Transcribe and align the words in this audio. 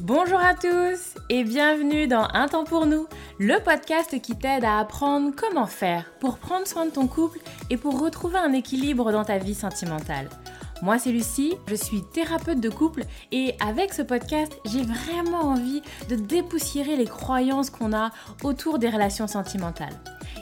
Bonjour 0.00 0.38
à 0.38 0.54
tous 0.54 1.14
et 1.30 1.44
bienvenue 1.44 2.06
dans 2.06 2.28
Un 2.34 2.46
temps 2.48 2.64
pour 2.64 2.86
nous, 2.86 3.06
le 3.38 3.58
podcast 3.62 4.20
qui 4.20 4.36
t'aide 4.36 4.64
à 4.64 4.78
apprendre 4.78 5.32
comment 5.36 5.66
faire 5.66 6.12
pour 6.20 6.38
prendre 6.38 6.66
soin 6.66 6.86
de 6.86 6.90
ton 6.90 7.08
couple 7.08 7.40
et 7.70 7.76
pour 7.76 8.00
retrouver 8.00 8.38
un 8.38 8.52
équilibre 8.52 9.10
dans 9.10 9.24
ta 9.24 9.38
vie 9.38 9.54
sentimentale. 9.54 10.28
Moi 10.84 10.98
c'est 10.98 11.12
Lucie, 11.12 11.54
je 11.66 11.76
suis 11.76 12.02
thérapeute 12.02 12.60
de 12.60 12.68
couple 12.68 13.04
et 13.32 13.54
avec 13.58 13.94
ce 13.94 14.02
podcast 14.02 14.52
j'ai 14.66 14.82
vraiment 14.82 15.40
envie 15.40 15.80
de 16.10 16.14
dépoussiérer 16.14 16.94
les 16.94 17.06
croyances 17.06 17.70
qu'on 17.70 17.94
a 17.94 18.10
autour 18.42 18.78
des 18.78 18.90
relations 18.90 19.26
sentimentales. 19.26 19.98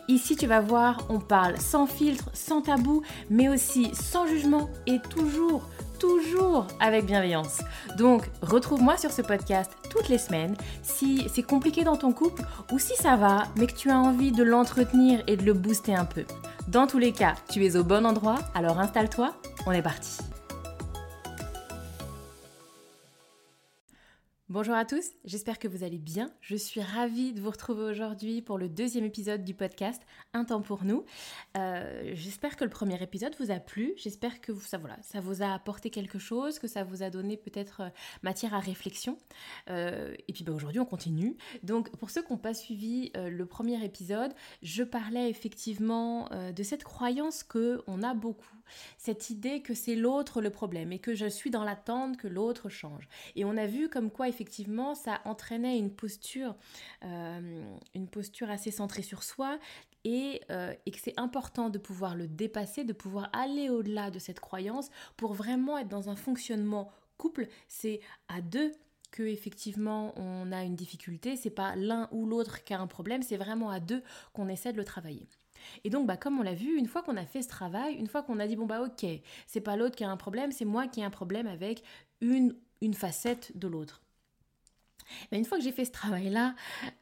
Ici 0.09 0.35
tu 0.35 0.49
vas 0.49 0.59
voir, 0.59 1.07
on 1.11 1.21
parle 1.21 1.59
sans 1.59 1.87
filtre, 1.87 2.29
sans 2.33 2.61
tabou, 2.61 3.03
mais 3.31 3.49
aussi 3.49 3.93
sans 3.95 4.27
jugement 4.27 4.69
et 4.89 4.99
toujours 5.11 5.63
toujours 6.01 6.67
avec 6.81 7.07
bienveillance. 7.07 7.61
Donc, 7.97 8.29
retrouve-moi 8.41 8.97
sur 8.97 9.13
ce 9.13 9.23
podcast 9.23 9.71
toutes 9.89 10.09
les 10.09 10.19
semaines 10.19 10.57
si 10.83 11.25
c'est 11.33 11.45
compliqué 11.45 11.85
dans 11.85 11.97
ton 11.97 12.11
couple 12.11 12.43
ou 12.73 12.81
si 12.81 12.97
ça 12.97 13.15
va, 13.15 13.45
mais 13.57 13.69
que 13.69 13.77
tu 13.77 13.91
as 13.91 14.01
envie 14.01 14.33
de 14.33 14.43
l'entretenir 14.43 15.23
et 15.29 15.37
de 15.37 15.45
le 15.45 15.53
booster 15.53 15.95
un 15.95 16.05
peu. 16.05 16.25
Dans 16.67 16.89
tous 16.89 16.99
les 16.99 17.13
cas, 17.13 17.37
tu 17.49 17.65
es 17.65 17.77
au 17.77 17.85
bon 17.85 18.05
endroit, 18.05 18.41
alors 18.57 18.81
installe-toi, 18.81 19.37
on 19.67 19.71
est 19.71 19.83
parti. 19.83 20.19
Bonjour 24.53 24.75
à 24.75 24.85
tous, 24.85 25.13
j'espère 25.25 25.59
que 25.59 25.67
vous 25.67 25.83
allez 25.83 25.97
bien. 25.97 26.31
Je 26.43 26.57
suis 26.57 26.83
ravie 26.83 27.33
de 27.33 27.41
vous 27.41 27.49
retrouver 27.49 27.85
aujourd'hui 27.85 28.43
pour 28.43 28.59
le 28.59 28.69
deuxième 28.69 29.07
épisode 29.07 29.45
du 29.45 29.55
podcast 29.55 30.03
Un 30.35 30.45
temps 30.45 30.61
pour 30.61 30.85
nous. 30.85 31.07
Euh, 31.57 32.11
j'espère 32.13 32.57
que 32.57 32.65
le 32.65 32.69
premier 32.69 33.03
épisode 33.03 33.35
vous 33.41 33.51
a 33.51 33.61
plu, 33.61 33.95
j'espère 33.97 34.43
que 34.43 34.53
ça, 34.55 34.79
vous 35.23 35.43
a 35.43 35.55
apporté 35.55 35.89
quelque 35.89 36.19
chose, 36.19 36.59
que 36.59 36.67
ça 36.67 36.85
vous 36.85 37.03
a 37.03 37.09
donné 37.09 37.39
peut-être 37.39 37.81
euh, 37.81 37.89
matière 38.23 38.53
à 38.53 38.61
réflexion. 38.61 39.17
Euh, 39.71 40.15
et 40.29 40.35
puis 40.35 40.45
bah, 40.45 40.53
aujourd'hui 40.53 40.81
on 40.81 40.85
continue. 40.85 41.39
Donc 41.63 41.89
pour 41.97 42.11
ceux 42.11 42.21
qui 42.21 42.31
n'ont 42.31 42.39
pas 42.39 42.53
suivi 42.53 43.11
le 43.15 43.47
premier 43.47 43.83
épisode, 43.83 44.35
je 44.61 44.83
parlais 44.83 45.31
effectivement 45.31 46.29
de 46.29 46.63
cette 46.63 46.85
croyance 46.85 47.43
que 47.43 47.83
on 47.87 48.03
a 48.03 48.13
beaucoup, 48.13 48.59
cette 48.99 49.31
idée 49.31 49.63
que 49.63 49.75
c'est 49.75 49.95
l'autre 49.95 50.41
le 50.41 50.51
problème 50.51 50.93
et 50.93 50.99
que 50.99 51.15
je 51.15 51.27
suis 51.27 51.51
dans 51.51 51.65
l'attente 51.65 52.17
que 52.17 52.29
l'autre 52.29 52.69
change. 52.69 53.09
Et 53.37 53.45
on 53.45 53.57
a 53.57 53.67
vu 53.67 53.89
comme 53.89 54.11
quoi 54.11 54.29
effectivement 54.29 54.95
ça 54.95 55.21
entraînait 55.25 55.79
une 55.79 55.91
posture, 55.91 56.55
euh, 57.05 57.63
une 57.95 58.09
posture 58.09 58.51
assez 58.51 58.71
centrée 58.71 59.03
sur 59.03 59.23
soi 59.23 59.59
et, 60.05 60.41
euh, 60.51 60.75
et 60.87 60.91
que 60.91 60.99
c'est 61.01 61.19
important 61.19 61.71
de 61.71 61.79
pouvoir 61.79 62.17
le 62.17 62.27
dépasser, 62.27 62.85
de 62.85 62.93
pouvoir 62.93 63.31
aller 63.33 63.71
au-delà 63.71 64.11
de 64.11 64.19
cette 64.19 64.41
croyance 64.41 64.91
pour 65.17 65.35
vraiment 65.35 65.79
être 65.79 65.89
dans 65.89 66.11
un 66.11 66.17
fonctionnement 66.17 66.91
couple. 67.19 67.49
C'est 67.69 68.01
à 68.29 68.41
deux 68.41 68.73
que 69.11 69.23
effectivement 69.23 70.15
on 70.17 70.51
a 70.53 70.65
une 70.65 70.75
difficulté, 70.75 71.37
c'est 71.37 71.51
pas 71.51 71.77
l'un 71.77 72.09
ou 72.13 72.27
l'autre 72.27 72.65
qui 72.65 72.75
a 72.75 72.81
un 72.81 72.87
problème, 72.87 73.23
c'est 73.23 73.37
vraiment 73.37 73.71
à 73.71 73.79
deux 73.79 74.03
qu'on 74.33 74.49
essaie 74.49 74.73
de 74.73 74.79
le 74.79 74.85
travailler. 74.85 75.29
Et 75.85 75.91
donc, 75.91 76.07
bah, 76.07 76.17
comme 76.17 76.39
on 76.39 76.43
l'a 76.43 76.55
vu, 76.55 76.77
une 76.77 76.87
fois 76.87 77.03
qu'on 77.03 77.17
a 77.17 77.27
fait 77.27 77.43
ce 77.43 77.49
travail, 77.49 77.95
une 77.95 78.07
fois 78.07 78.23
qu'on 78.23 78.39
a 78.39 78.47
dit, 78.47 78.57
bon, 78.57 78.67
bah, 78.67 78.83
ok, 78.83 79.07
c'est 79.47 79.61
pas 79.61 79.77
l'autre 79.77 79.97
qui 79.97 80.05
a 80.05 80.11
un 80.11 80.17
problème, 80.17 80.53
c'est 80.53 80.65
moi 80.65 80.87
qui 80.87 81.01
ai 81.01 81.05
un 81.05 81.11
problème 81.11 81.47
avec 81.47 81.83
une, 82.21 82.55
une 82.81 82.95
facette 82.95 83.57
de 83.57 83.69
l'autre. 83.69 84.03
Mais 85.31 85.39
une 85.39 85.45
fois 85.45 85.59
que 85.59 85.65
j'ai 85.65 85.73
fait 85.73 85.85
ce 85.85 85.91
travail-là, 85.91 86.55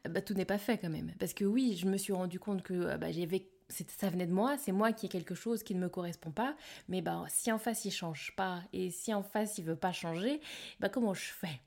bah, 0.09 0.21
tout 0.21 0.33
n'est 0.33 0.45
pas 0.45 0.57
fait 0.57 0.77
quand 0.77 0.89
même. 0.89 1.11
Parce 1.19 1.33
que 1.33 1.45
oui, 1.45 1.77
je 1.77 1.87
me 1.87 1.97
suis 1.97 2.13
rendu 2.13 2.39
compte 2.39 2.63
que 2.63 2.73
euh, 2.73 2.97
bah, 2.97 3.11
j'avais 3.11 3.47
ça 3.71 4.09
venait 4.09 4.27
de 4.27 4.33
moi, 4.33 4.57
c'est 4.57 4.71
moi 4.71 4.91
qui 4.91 5.05
ai 5.05 5.09
quelque 5.09 5.35
chose 5.35 5.63
qui 5.63 5.75
ne 5.75 5.79
me 5.79 5.89
correspond 5.89 6.31
pas, 6.31 6.55
mais 6.89 7.01
bah, 7.01 7.23
si 7.29 7.51
en 7.51 7.57
face 7.57 7.85
il 7.85 7.91
change 7.91 8.33
pas 8.35 8.61
et 8.73 8.91
si 8.91 9.13
en 9.13 9.23
face 9.23 9.57
il 9.57 9.65
veut 9.65 9.75
pas 9.75 9.91
changer, 9.91 10.41
bah, 10.79 10.89
comment 10.89 11.13
je 11.13 11.31
fais? 11.31 11.61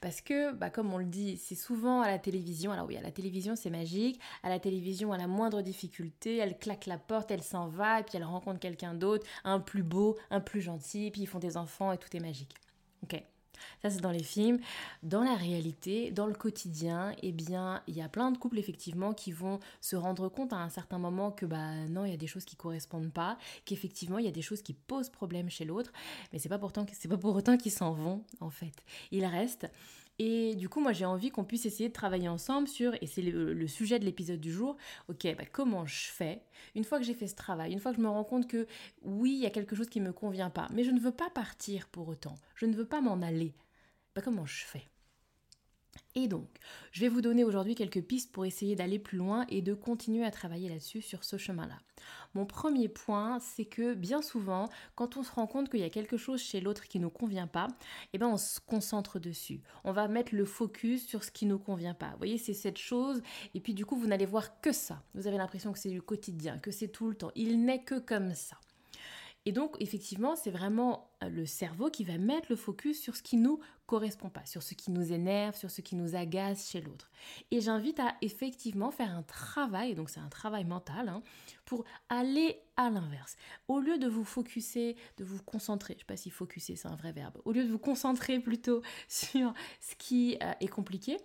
Parce 0.00 0.20
que, 0.20 0.52
bah, 0.52 0.70
comme 0.70 0.92
on 0.92 0.98
le 0.98 1.04
dit, 1.04 1.36
c'est 1.36 1.54
souvent 1.54 2.02
à 2.02 2.08
la 2.08 2.18
télévision. 2.18 2.72
Alors 2.72 2.86
oui, 2.86 2.96
à 2.96 3.02
la 3.02 3.12
télévision, 3.12 3.54
c'est 3.56 3.70
magique. 3.70 4.20
À 4.42 4.48
la 4.48 4.58
télévision, 4.58 5.12
à 5.12 5.18
la 5.18 5.26
moindre 5.26 5.62
difficulté, 5.62 6.38
elle 6.38 6.58
claque 6.58 6.86
la 6.86 6.98
porte, 6.98 7.30
elle 7.30 7.42
s'en 7.42 7.68
va, 7.68 8.00
et 8.00 8.02
puis 8.02 8.16
elle 8.16 8.24
rencontre 8.24 8.58
quelqu'un 8.58 8.94
d'autre, 8.94 9.26
un 9.44 9.60
plus 9.60 9.82
beau, 9.82 10.18
un 10.30 10.40
plus 10.40 10.60
gentil, 10.60 11.10
puis 11.10 11.22
ils 11.22 11.26
font 11.26 11.38
des 11.38 11.56
enfants 11.56 11.92
et 11.92 11.98
tout 11.98 12.14
est 12.16 12.20
magique. 12.20 12.54
Ok. 13.02 13.22
Ça, 13.82 13.90
c'est 13.90 14.00
dans 14.00 14.10
les 14.10 14.22
films. 14.22 14.58
Dans 15.02 15.22
la 15.22 15.34
réalité, 15.34 16.10
dans 16.10 16.26
le 16.26 16.34
quotidien, 16.34 17.14
eh 17.22 17.32
bien, 17.32 17.82
il 17.86 17.94
y 17.94 18.02
a 18.02 18.08
plein 18.08 18.30
de 18.30 18.38
couples, 18.38 18.58
effectivement, 18.58 19.12
qui 19.12 19.32
vont 19.32 19.60
se 19.80 19.96
rendre 19.96 20.28
compte 20.28 20.52
à 20.52 20.58
un 20.58 20.68
certain 20.68 20.98
moment 20.98 21.30
que, 21.30 21.46
bah, 21.46 21.74
non, 21.88 22.04
il 22.04 22.10
y 22.10 22.14
a 22.14 22.18
des 22.18 22.26
choses 22.26 22.44
qui 22.44 22.56
correspondent 22.56 23.12
pas, 23.12 23.38
qu'effectivement, 23.64 24.18
il 24.18 24.24
y 24.24 24.28
a 24.28 24.32
des 24.32 24.42
choses 24.42 24.62
qui 24.62 24.74
posent 24.74 25.10
problème 25.10 25.50
chez 25.50 25.64
l'autre, 25.64 25.92
mais 26.32 26.38
c'est 26.38 26.48
pas 26.48 26.58
pourtant, 26.58 26.84
pas 26.84 27.16
pour 27.18 27.34
autant 27.34 27.56
qu'ils 27.56 27.72
s'en 27.72 27.92
vont, 27.92 28.24
en 28.40 28.50
fait. 28.50 28.74
Ils 29.10 29.24
restent. 29.24 29.70
Et 30.22 30.54
du 30.54 30.68
coup, 30.68 30.80
moi, 30.80 30.92
j'ai 30.92 31.06
envie 31.06 31.30
qu'on 31.30 31.44
puisse 31.44 31.64
essayer 31.64 31.88
de 31.88 31.94
travailler 31.94 32.28
ensemble 32.28 32.68
sur, 32.68 32.92
et 33.00 33.06
c'est 33.06 33.22
le, 33.22 33.66
sujet 33.66 33.98
de 33.98 34.04
l'épisode 34.04 34.38
du 34.38 34.52
jour, 34.52 34.76
ok, 35.08 35.34
bah, 35.34 35.44
comment 35.50 35.86
je 35.86 36.08
fais 36.10 36.42
Une 36.74 36.84
fois 36.84 36.98
que 36.98 37.06
j'ai 37.06 37.14
fait 37.14 37.26
ce 37.26 37.34
travail, 37.34 37.72
une 37.72 37.80
fois 37.80 37.92
que 37.92 37.96
je 37.96 38.02
me 38.02 38.08
rends 38.08 38.22
compte 38.22 38.46
que 38.46 38.66
oui, 39.00 39.32
il 39.32 39.40
y 39.40 39.46
a 39.46 39.50
quelque 39.50 39.74
chose 39.74 39.88
qui 39.88 39.98
ne 39.98 40.08
me 40.08 40.12
convient 40.12 40.50
pas, 40.50 40.68
mais 40.74 40.84
je 40.84 40.90
ne 40.90 41.00
veux 41.00 41.10
pas 41.10 41.30
partir 41.30 41.88
pour 41.88 42.06
autant, 42.06 42.34
je 42.54 42.66
ne 42.66 42.74
veux 42.74 42.84
pas 42.84 43.00
m'en 43.00 43.22
aller, 43.22 43.54
bah, 44.14 44.20
comment 44.22 44.44
je 44.44 44.62
fais? 44.66 44.89
Et 46.16 46.26
donc, 46.26 46.48
je 46.90 47.02
vais 47.02 47.08
vous 47.08 47.20
donner 47.20 47.44
aujourd'hui 47.44 47.76
quelques 47.76 48.02
pistes 48.02 48.32
pour 48.32 48.44
essayer 48.44 48.74
d'aller 48.74 48.98
plus 48.98 49.16
loin 49.16 49.46
et 49.48 49.62
de 49.62 49.74
continuer 49.74 50.24
à 50.24 50.32
travailler 50.32 50.68
là-dessus 50.68 51.02
sur 51.02 51.22
ce 51.22 51.36
chemin-là. 51.36 51.78
Mon 52.34 52.46
premier 52.46 52.88
point, 52.88 53.38
c'est 53.38 53.64
que 53.64 53.94
bien 53.94 54.20
souvent, 54.20 54.68
quand 54.96 55.16
on 55.16 55.22
se 55.22 55.30
rend 55.30 55.46
compte 55.46 55.68
qu'il 55.68 55.80
y 55.80 55.84
a 55.84 55.90
quelque 55.90 56.16
chose 56.16 56.40
chez 56.40 56.60
l'autre 56.60 56.88
qui 56.88 56.98
ne 56.98 57.04
nous 57.04 57.10
convient 57.10 57.46
pas, 57.46 57.68
eh 58.12 58.18
ben 58.18 58.26
on 58.26 58.36
se 58.36 58.58
concentre 58.58 59.20
dessus. 59.20 59.62
On 59.84 59.92
va 59.92 60.08
mettre 60.08 60.34
le 60.34 60.44
focus 60.44 61.06
sur 61.06 61.22
ce 61.22 61.30
qui 61.30 61.46
ne 61.46 61.52
nous 61.52 61.58
convient 61.60 61.94
pas. 61.94 62.10
Vous 62.10 62.18
voyez, 62.18 62.38
c'est 62.38 62.54
cette 62.54 62.78
chose, 62.78 63.22
et 63.54 63.60
puis 63.60 63.74
du 63.74 63.86
coup, 63.86 63.96
vous 63.96 64.08
n'allez 64.08 64.26
voir 64.26 64.60
que 64.60 64.72
ça. 64.72 65.02
Vous 65.14 65.28
avez 65.28 65.38
l'impression 65.38 65.72
que 65.72 65.78
c'est 65.78 65.90
du 65.90 66.02
quotidien, 66.02 66.58
que 66.58 66.72
c'est 66.72 66.88
tout 66.88 67.08
le 67.08 67.14
temps. 67.14 67.30
Il 67.36 67.64
n'est 67.64 67.84
que 67.84 68.00
comme 68.00 68.34
ça. 68.34 68.56
Et 69.46 69.52
donc, 69.52 69.76
effectivement, 69.80 70.36
c'est 70.36 70.50
vraiment 70.50 71.10
euh, 71.22 71.28
le 71.28 71.46
cerveau 71.46 71.90
qui 71.90 72.04
va 72.04 72.18
mettre 72.18 72.48
le 72.50 72.56
focus 72.56 73.00
sur 73.00 73.16
ce 73.16 73.22
qui 73.22 73.36
nous 73.36 73.58
correspond 73.90 74.28
pas, 74.28 74.46
sur 74.46 74.62
ce 74.62 74.74
qui 74.74 74.92
nous 74.92 75.12
énerve, 75.12 75.56
sur 75.56 75.68
ce 75.68 75.80
qui 75.80 75.96
nous 75.96 76.14
agace 76.14 76.70
chez 76.70 76.80
l'autre. 76.80 77.10
Et 77.50 77.60
j'invite 77.60 77.98
à 77.98 78.14
effectivement 78.22 78.92
faire 78.92 79.10
un 79.10 79.24
travail, 79.24 79.96
donc 79.96 80.10
c'est 80.10 80.20
un 80.20 80.28
travail 80.28 80.64
mental, 80.64 81.08
hein, 81.08 81.24
pour 81.64 81.84
aller 82.08 82.60
à 82.76 82.88
l'inverse. 82.88 83.34
Au 83.66 83.80
lieu 83.80 83.98
de 83.98 84.06
vous 84.06 84.22
focuser, 84.22 84.94
de 85.16 85.24
vous 85.24 85.42
concentrer, 85.42 85.94
je 85.94 85.96
ne 85.96 86.00
sais 86.02 86.06
pas 86.06 86.16
si 86.16 86.30
focuser 86.30 86.76
c'est 86.76 86.86
un 86.86 86.94
vrai 86.94 87.10
verbe, 87.10 87.42
au 87.44 87.50
lieu 87.50 87.64
de 87.64 87.68
vous 87.68 87.80
concentrer 87.80 88.38
plutôt 88.48 88.80
sur 89.08 89.52
ce 89.80 89.96
qui 89.96 90.38
euh, 90.40 90.52
est 90.60 90.68
compliqué, 90.68 91.18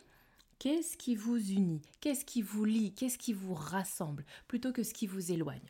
Qu'est-ce 0.57 0.95
qui 0.95 1.15
vous 1.15 1.51
unit? 1.51 1.81
Qu'est-ce 1.99 2.23
qui 2.23 2.41
vous 2.41 2.63
lie? 2.63 2.93
Qu'est-ce 2.93 3.17
qui 3.17 3.33
vous 3.33 3.53
rassemble 3.53 4.25
Plutôt 4.47 4.71
que 4.71 4.83
ce 4.83 4.93
qui 4.93 5.05
vous 5.05 5.33
éloigne? 5.33 5.69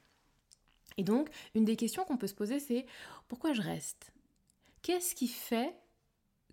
Et 0.97 1.03
donc, 1.03 1.27
une 1.55 1.65
des 1.65 1.75
questions 1.75 2.05
qu'on 2.05 2.17
peut 2.17 2.27
se 2.27 2.35
poser, 2.35 2.59
c'est 2.59 2.85
pourquoi 3.27 3.53
je 3.53 3.63
reste? 3.63 4.13
Qu'est-ce 4.83 5.15
qui 5.15 5.27
fait 5.27 5.75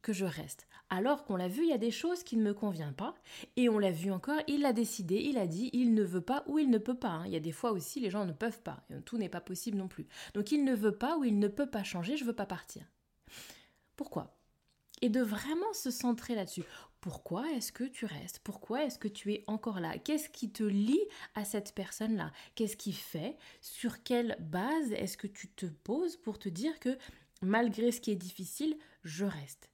que 0.03 0.13
je 0.13 0.25
reste 0.25 0.67
Alors 0.91 1.25
qu'on 1.25 1.37
l'a 1.37 1.49
vu, 1.49 1.63
il 1.63 1.71
y 1.71 1.73
a 1.73 1.79
des 1.79 1.91
choses 1.91 2.23
qui 2.25 2.37
ne 2.37 2.43
me 2.43 2.55
conviennent 2.55 2.95
pas. 2.95 3.15
Et 3.57 3.69
on 3.69 3.79
l'a 3.79 3.93
vu 3.93 4.11
encore, 4.11 4.41
il 4.49 4.61
l'a 4.61 4.73
décidé, 4.73 5.17
il 5.17 5.39
a 5.39 5.47
dit, 5.47 5.71
il 5.73 5.95
ne 5.95 6.03
veut 6.03 6.21
pas 6.21 6.45
ou 6.47 6.59
il 6.59 6.71
ne 6.71 6.79
peut 6.79 6.99
pas. 6.99 7.09
Hein. 7.09 7.27
Il 7.27 7.33
y 7.33 7.37
a 7.37 7.41
des 7.41 7.53
fois 7.53 7.73
aussi, 7.73 8.01
les 8.01 8.11
gens 8.11 8.27
ne 8.27 8.33
peuvent 8.33 8.61
pas. 8.63 8.85
Tout 9.05 9.17
n'est 9.17 9.29
pas 9.29 9.41
possible 9.41 9.79
non 9.79 9.89
plus. 9.89 10.07
Donc 10.35 10.53
il 10.53 10.65
ne 10.65 10.75
veut 10.75 10.97
pas 10.97 11.17
ou 11.17 11.25
il 11.25 11.39
ne 11.39 11.49
peut 11.49 11.71
pas 11.71 11.85
changer, 11.85 12.17
je 12.17 12.25
ne 12.25 12.29
veux 12.29 12.37
pas 12.37 12.47
partir. 12.47 12.85
Pourquoi? 13.97 14.37
Et 15.01 15.09
de 15.09 15.21
vraiment 15.21 15.73
se 15.73 15.91
centrer 15.91 16.35
là-dessus. 16.35 16.65
Pourquoi 17.01 17.51
est-ce 17.51 17.73
que 17.73 17.83
tu 17.83 18.07
restes? 18.07 18.39
Pourquoi 18.45 18.85
est-ce 18.85 18.99
que 18.99 19.09
tu 19.09 19.33
es 19.33 19.43
encore 19.49 19.81
là? 19.81 19.99
Qu'est-ce 19.99 20.29
qui 20.29 20.53
te 20.53 20.63
lie 20.63 21.03
à 21.35 21.45
cette 21.45 21.75
personne-là? 21.75 22.31
Qu'est-ce 22.55 22.77
qui 22.77 22.93
fait? 22.93 23.37
Sur 23.61 24.05
quelle 24.05 24.37
base 24.39 24.93
est-ce 24.93 25.17
que 25.17 25.27
tu 25.27 25.49
te 25.49 25.67
poses 25.67 26.17
pour 26.17 26.39
te 26.39 26.49
dire 26.49 26.79
que 26.79 26.97
malgré 27.41 27.91
ce 27.91 28.01
qui 28.01 28.13
est 28.13 28.17
difficile, 28.17 28.79
je 29.03 29.25
reste? 29.25 29.72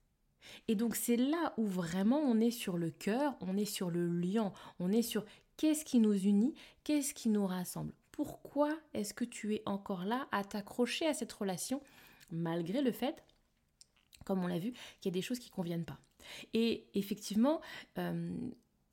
Et 0.69 0.75
donc 0.75 0.97
c'est 0.97 1.17
là 1.17 1.55
où 1.57 1.67
vraiment 1.67 2.19
on 2.19 2.41
est 2.41 2.51
sur 2.51 2.77
le 2.77 2.91
cœur, 2.91 3.37
on 3.41 3.57
est 3.57 3.65
sur 3.65 3.91
le 3.91 4.07
lien, 4.09 4.53
on 4.79 4.93
est 4.93 5.03
sur 5.03 5.25
qu'est-ce 5.57 5.85
qui 5.85 5.99
nous 5.99 6.15
unit, 6.15 6.55
qu'est-ce 6.85 7.15
qui 7.15 7.29
nous 7.29 7.47
rassemble. 7.47 7.93
Pourquoi 8.13 8.77
est-ce 8.95 9.15
que 9.15 9.25
tu 9.25 9.55
es 9.55 9.63
encore 9.67 10.05
là 10.05 10.29
à 10.33 10.45
t'accrocher 10.45 11.07
à 11.07 11.15
cette 11.15 11.33
relation 11.33 11.81
malgré 12.31 12.83
le 12.83 12.93
fait 12.93 13.23
comme 14.25 14.45
on 14.45 14.47
l'a 14.47 14.59
vu, 14.59 14.73
qu'il 15.01 15.11
y 15.11 15.15
a 15.15 15.19
des 15.19 15.23
choses 15.23 15.39
qui 15.39 15.49
ne 15.49 15.55
conviennent 15.55 15.87
pas? 15.87 15.99
Et 16.53 16.87
effectivement, 16.93 17.63
euh, 17.97 18.31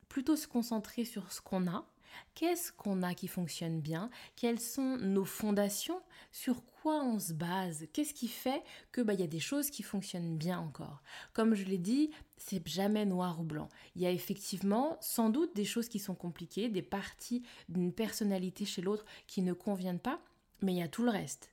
plutôt 0.08 0.34
se 0.34 0.48
concentrer 0.48 1.04
sur 1.04 1.30
ce 1.30 1.42
qu'on 1.42 1.66
a 1.66 1.86
Qu'est-ce 2.34 2.72
qu'on 2.72 3.02
a 3.02 3.14
qui 3.14 3.28
fonctionne 3.28 3.80
bien 3.80 4.10
Quelles 4.36 4.60
sont 4.60 4.96
nos 4.96 5.24
fondations 5.24 6.00
Sur 6.38 6.62
quoi 6.66 7.02
on 7.02 7.18
se 7.18 7.32
base? 7.32 7.86
Qu'est-ce 7.94 8.12
qui 8.12 8.28
fait 8.28 8.62
que 8.92 9.00
bah, 9.00 9.14
y 9.14 9.22
a 9.22 9.26
des 9.26 9.40
choses 9.40 9.70
qui 9.70 9.82
fonctionnent 9.82 10.36
bien 10.36 10.58
encore? 10.58 11.02
Comme 11.32 11.54
je 11.54 11.64
l'ai 11.64 11.78
dit, 11.78 12.10
c'est 12.36 12.68
jamais 12.68 13.06
noir 13.06 13.40
ou 13.40 13.42
blanc. 13.42 13.70
Il 13.94 14.02
y 14.02 14.06
a 14.06 14.10
effectivement 14.10 14.98
sans 15.00 15.30
doute 15.30 15.56
des 15.56 15.64
choses 15.64 15.88
qui 15.88 15.98
sont 15.98 16.14
compliquées, 16.14 16.68
des 16.68 16.82
parties 16.82 17.42
d'une 17.70 17.90
personnalité 17.90 18.66
chez 18.66 18.82
l'autre 18.82 19.06
qui 19.26 19.40
ne 19.40 19.54
conviennent 19.54 19.98
pas, 19.98 20.20
mais 20.60 20.74
il 20.74 20.78
y 20.78 20.82
a 20.82 20.88
tout 20.88 21.04
le 21.04 21.10
reste. 21.10 21.52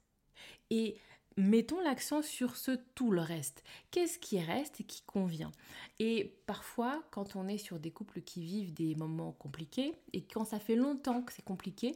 Et 0.70 0.98
mettons 1.38 1.80
l'accent 1.82 2.22
sur 2.22 2.56
ce 2.56 2.72
tout 2.96 3.12
le 3.12 3.22
reste. 3.22 3.64
Qu'est-ce 3.92 4.20
qui 4.20 4.40
reste 4.40 4.82
et 4.82 4.84
qui 4.84 5.02
convient? 5.04 5.52
Et 6.00 6.36
parfois, 6.46 7.04
quand 7.12 7.36
on 7.36 7.48
est 7.48 7.58
sur 7.58 7.80
des 7.80 7.92
couples 7.92 8.22
qui 8.22 8.44
vivent 8.44 8.74
des 8.74 8.96
moments 8.96 9.32
compliqués 9.34 9.96
et 10.14 10.22
quand 10.22 10.46
ça 10.46 10.60
fait 10.60 10.76
longtemps 10.76 11.22
que 11.22 11.34
c'est 11.34 11.46
compliqué, 11.46 11.96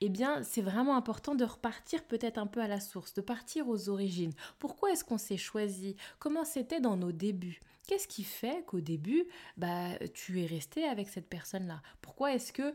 eh 0.00 0.08
bien, 0.08 0.42
c'est 0.42 0.62
vraiment 0.62 0.96
important 0.96 1.34
de 1.34 1.44
repartir 1.44 2.04
peut-être 2.04 2.38
un 2.38 2.46
peu 2.46 2.60
à 2.60 2.68
la 2.68 2.80
source, 2.80 3.14
de 3.14 3.20
partir 3.20 3.68
aux 3.68 3.88
origines. 3.88 4.32
Pourquoi 4.58 4.92
est-ce 4.92 5.04
qu'on 5.04 5.18
s'est 5.18 5.36
choisi? 5.36 5.96
Comment 6.18 6.44
c'était 6.44 6.80
dans 6.80 6.96
nos 6.96 7.12
débuts? 7.12 7.60
Qu'est-ce 7.86 8.06
qui 8.06 8.22
fait 8.22 8.64
qu'au 8.66 8.80
début, 8.80 9.24
bah, 9.56 9.98
tu 10.14 10.40
es 10.40 10.46
resté 10.46 10.84
avec 10.84 11.08
cette 11.08 11.28
personne-là? 11.28 11.82
Pourquoi 12.00 12.32
est-ce 12.32 12.52
que 12.52 12.74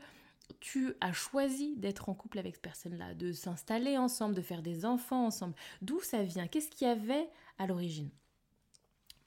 tu 0.59 0.93
as 1.01 1.13
choisi 1.13 1.75
d'être 1.77 2.09
en 2.09 2.13
couple 2.13 2.39
avec 2.39 2.55
cette 2.55 2.63
personne-là, 2.63 3.13
de 3.13 3.31
s'installer 3.31 3.97
ensemble, 3.97 4.35
de 4.35 4.41
faire 4.41 4.61
des 4.61 4.85
enfants 4.85 5.25
ensemble. 5.25 5.55
D'où 5.81 5.99
ça 6.01 6.23
vient? 6.23 6.47
Qu'est-ce 6.47 6.69
qu'il 6.69 6.87
y 6.87 6.91
avait 6.91 7.29
à 7.57 7.67
l'origine? 7.67 8.09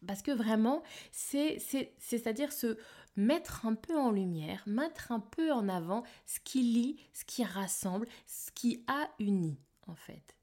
Parce 0.07 0.23
que 0.23 0.31
vraiment, 0.31 0.83
c'est, 1.13 1.59
c'est-à-dire 1.99 2.53
se 2.53 2.79
mettre 3.17 3.67
un 3.67 3.75
peu 3.75 3.99
en 3.99 4.11
lumière, 4.11 4.63
mettre 4.67 5.13
un 5.13 5.21
peu 5.21 5.53
en 5.53 5.69
avant 5.69 6.05
ce 6.27 6.41
qui 6.41 6.63
lie, 6.63 6.97
ce 7.13 7.25
qui 7.25 7.45
rassemble, 7.45 8.07
ce 8.27 8.51
qui 8.53 8.83
a 8.87 9.11
uni, 9.19 9.59
en 9.87 9.95
fait. 9.95 10.37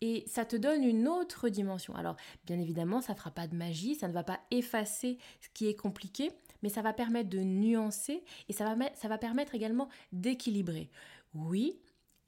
Et 0.00 0.24
ça 0.26 0.44
te 0.44 0.54
donne 0.54 0.84
une 0.84 1.08
autre 1.08 1.48
dimension. 1.48 1.94
Alors, 1.94 2.16
bien 2.44 2.58
évidemment, 2.60 3.00
ça 3.00 3.14
ne 3.14 3.18
fera 3.18 3.30
pas 3.30 3.46
de 3.46 3.56
magie, 3.56 3.94
ça 3.94 4.06
ne 4.06 4.12
va 4.12 4.22
pas 4.22 4.40
effacer 4.50 5.18
ce 5.40 5.48
qui 5.54 5.66
est 5.66 5.76
compliqué, 5.76 6.30
mais 6.64 6.70
ça 6.70 6.80
va 6.80 6.94
permettre 6.94 7.28
de 7.28 7.40
nuancer 7.40 8.24
et 8.48 8.54
ça 8.54 8.74
va, 8.74 9.18
permettre 9.18 9.54
également 9.54 9.90
d'équilibrer. 10.12 10.90
Oui, 11.34 11.78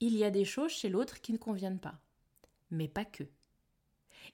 il 0.01 0.15
y 0.15 0.25
a 0.25 0.31
des 0.31 0.45
choses 0.45 0.73
chez 0.73 0.91
l'autre 0.91 1.23
qui 1.23 1.33
ne 1.33 1.39
conviennent 1.39 1.79
pas, 1.79 1.99
mais 2.71 2.87
pas 2.87 3.07
que. 3.07 3.25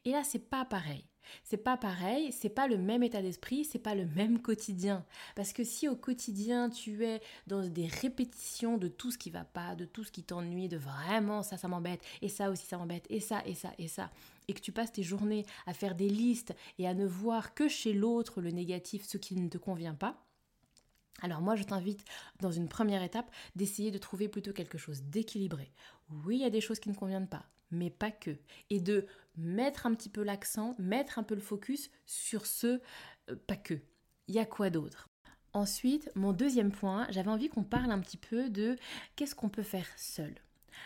Et 0.04 0.10
là, 0.10 0.24
c'est 0.24 0.50
pas 0.50 0.64
pareil. 0.64 1.04
C'est 1.44 1.56
pas 1.56 1.76
pareil, 1.76 2.32
c'est 2.32 2.48
pas 2.48 2.68
le 2.68 2.78
même 2.78 3.02
état 3.02 3.22
d'esprit, 3.22 3.64
c'est 3.64 3.78
pas 3.78 3.94
le 3.94 4.06
même 4.06 4.40
quotidien. 4.40 5.04
Parce 5.36 5.52
que 5.52 5.64
si 5.64 5.88
au 5.88 5.96
quotidien 5.96 6.70
tu 6.70 7.04
es 7.04 7.20
dans 7.46 7.66
des 7.66 7.86
répétitions 7.86 8.78
de 8.78 8.88
tout 8.88 9.10
ce 9.10 9.18
qui 9.18 9.30
va 9.30 9.44
pas, 9.44 9.74
de 9.74 9.84
tout 9.84 10.04
ce 10.04 10.12
qui 10.12 10.22
t'ennuie, 10.22 10.68
de 10.68 10.76
vraiment 10.76 11.42
ça, 11.42 11.56
ça 11.56 11.68
m'embête, 11.68 12.02
et 12.20 12.28
ça 12.28 12.50
aussi 12.50 12.66
ça 12.66 12.78
m'embête, 12.78 13.06
et 13.10 13.20
ça, 13.20 13.42
et 13.46 13.54
ça, 13.54 13.72
et 13.78 13.88
ça, 13.88 14.10
et 14.48 14.54
que 14.54 14.60
tu 14.60 14.72
passes 14.72 14.92
tes 14.92 15.02
journées 15.02 15.46
à 15.66 15.74
faire 15.74 15.94
des 15.94 16.08
listes 16.08 16.54
et 16.78 16.86
à 16.86 16.94
ne 16.94 17.06
voir 17.06 17.54
que 17.54 17.68
chez 17.68 17.92
l'autre 17.92 18.40
le 18.40 18.50
négatif, 18.50 19.04
ce 19.06 19.18
qui 19.18 19.36
ne 19.36 19.48
te 19.48 19.58
convient 19.58 19.94
pas, 19.94 20.22
alors 21.20 21.40
moi, 21.40 21.54
je 21.54 21.62
t'invite 21.62 22.04
dans 22.40 22.50
une 22.50 22.68
première 22.68 23.02
étape 23.02 23.30
d'essayer 23.54 23.90
de 23.90 23.98
trouver 23.98 24.28
plutôt 24.28 24.52
quelque 24.52 24.78
chose 24.78 25.02
d'équilibré. 25.04 25.70
Oui, 26.24 26.36
il 26.36 26.42
y 26.42 26.44
a 26.44 26.50
des 26.50 26.60
choses 26.60 26.80
qui 26.80 26.88
ne 26.88 26.94
conviennent 26.94 27.28
pas, 27.28 27.46
mais 27.72 27.90
pas 27.90 28.10
que. 28.10 28.36
Et 28.70 28.80
de 28.80 29.06
mettre 29.36 29.86
un 29.86 29.94
petit 29.94 30.08
peu 30.08 30.22
l'accent, 30.22 30.74
mettre 30.78 31.18
un 31.18 31.22
peu 31.22 31.34
le 31.34 31.40
focus 31.40 31.90
sur 32.06 32.46
ce 32.46 32.80
euh, 33.30 33.36
pas 33.46 33.56
que. 33.56 33.74
Il 34.28 34.34
y 34.34 34.38
a 34.38 34.46
quoi 34.46 34.70
d'autre? 34.70 35.08
Ensuite, 35.52 36.10
mon 36.14 36.32
deuxième 36.32 36.72
point, 36.72 37.06
j'avais 37.10 37.30
envie 37.30 37.48
qu'on 37.48 37.64
parle 37.64 37.90
un 37.90 38.00
petit 38.00 38.16
peu 38.16 38.48
de 38.48 38.76
qu'est-ce 39.16 39.34
qu'on 39.34 39.50
peut 39.50 39.62
faire 39.62 39.88
seul. 39.96 40.34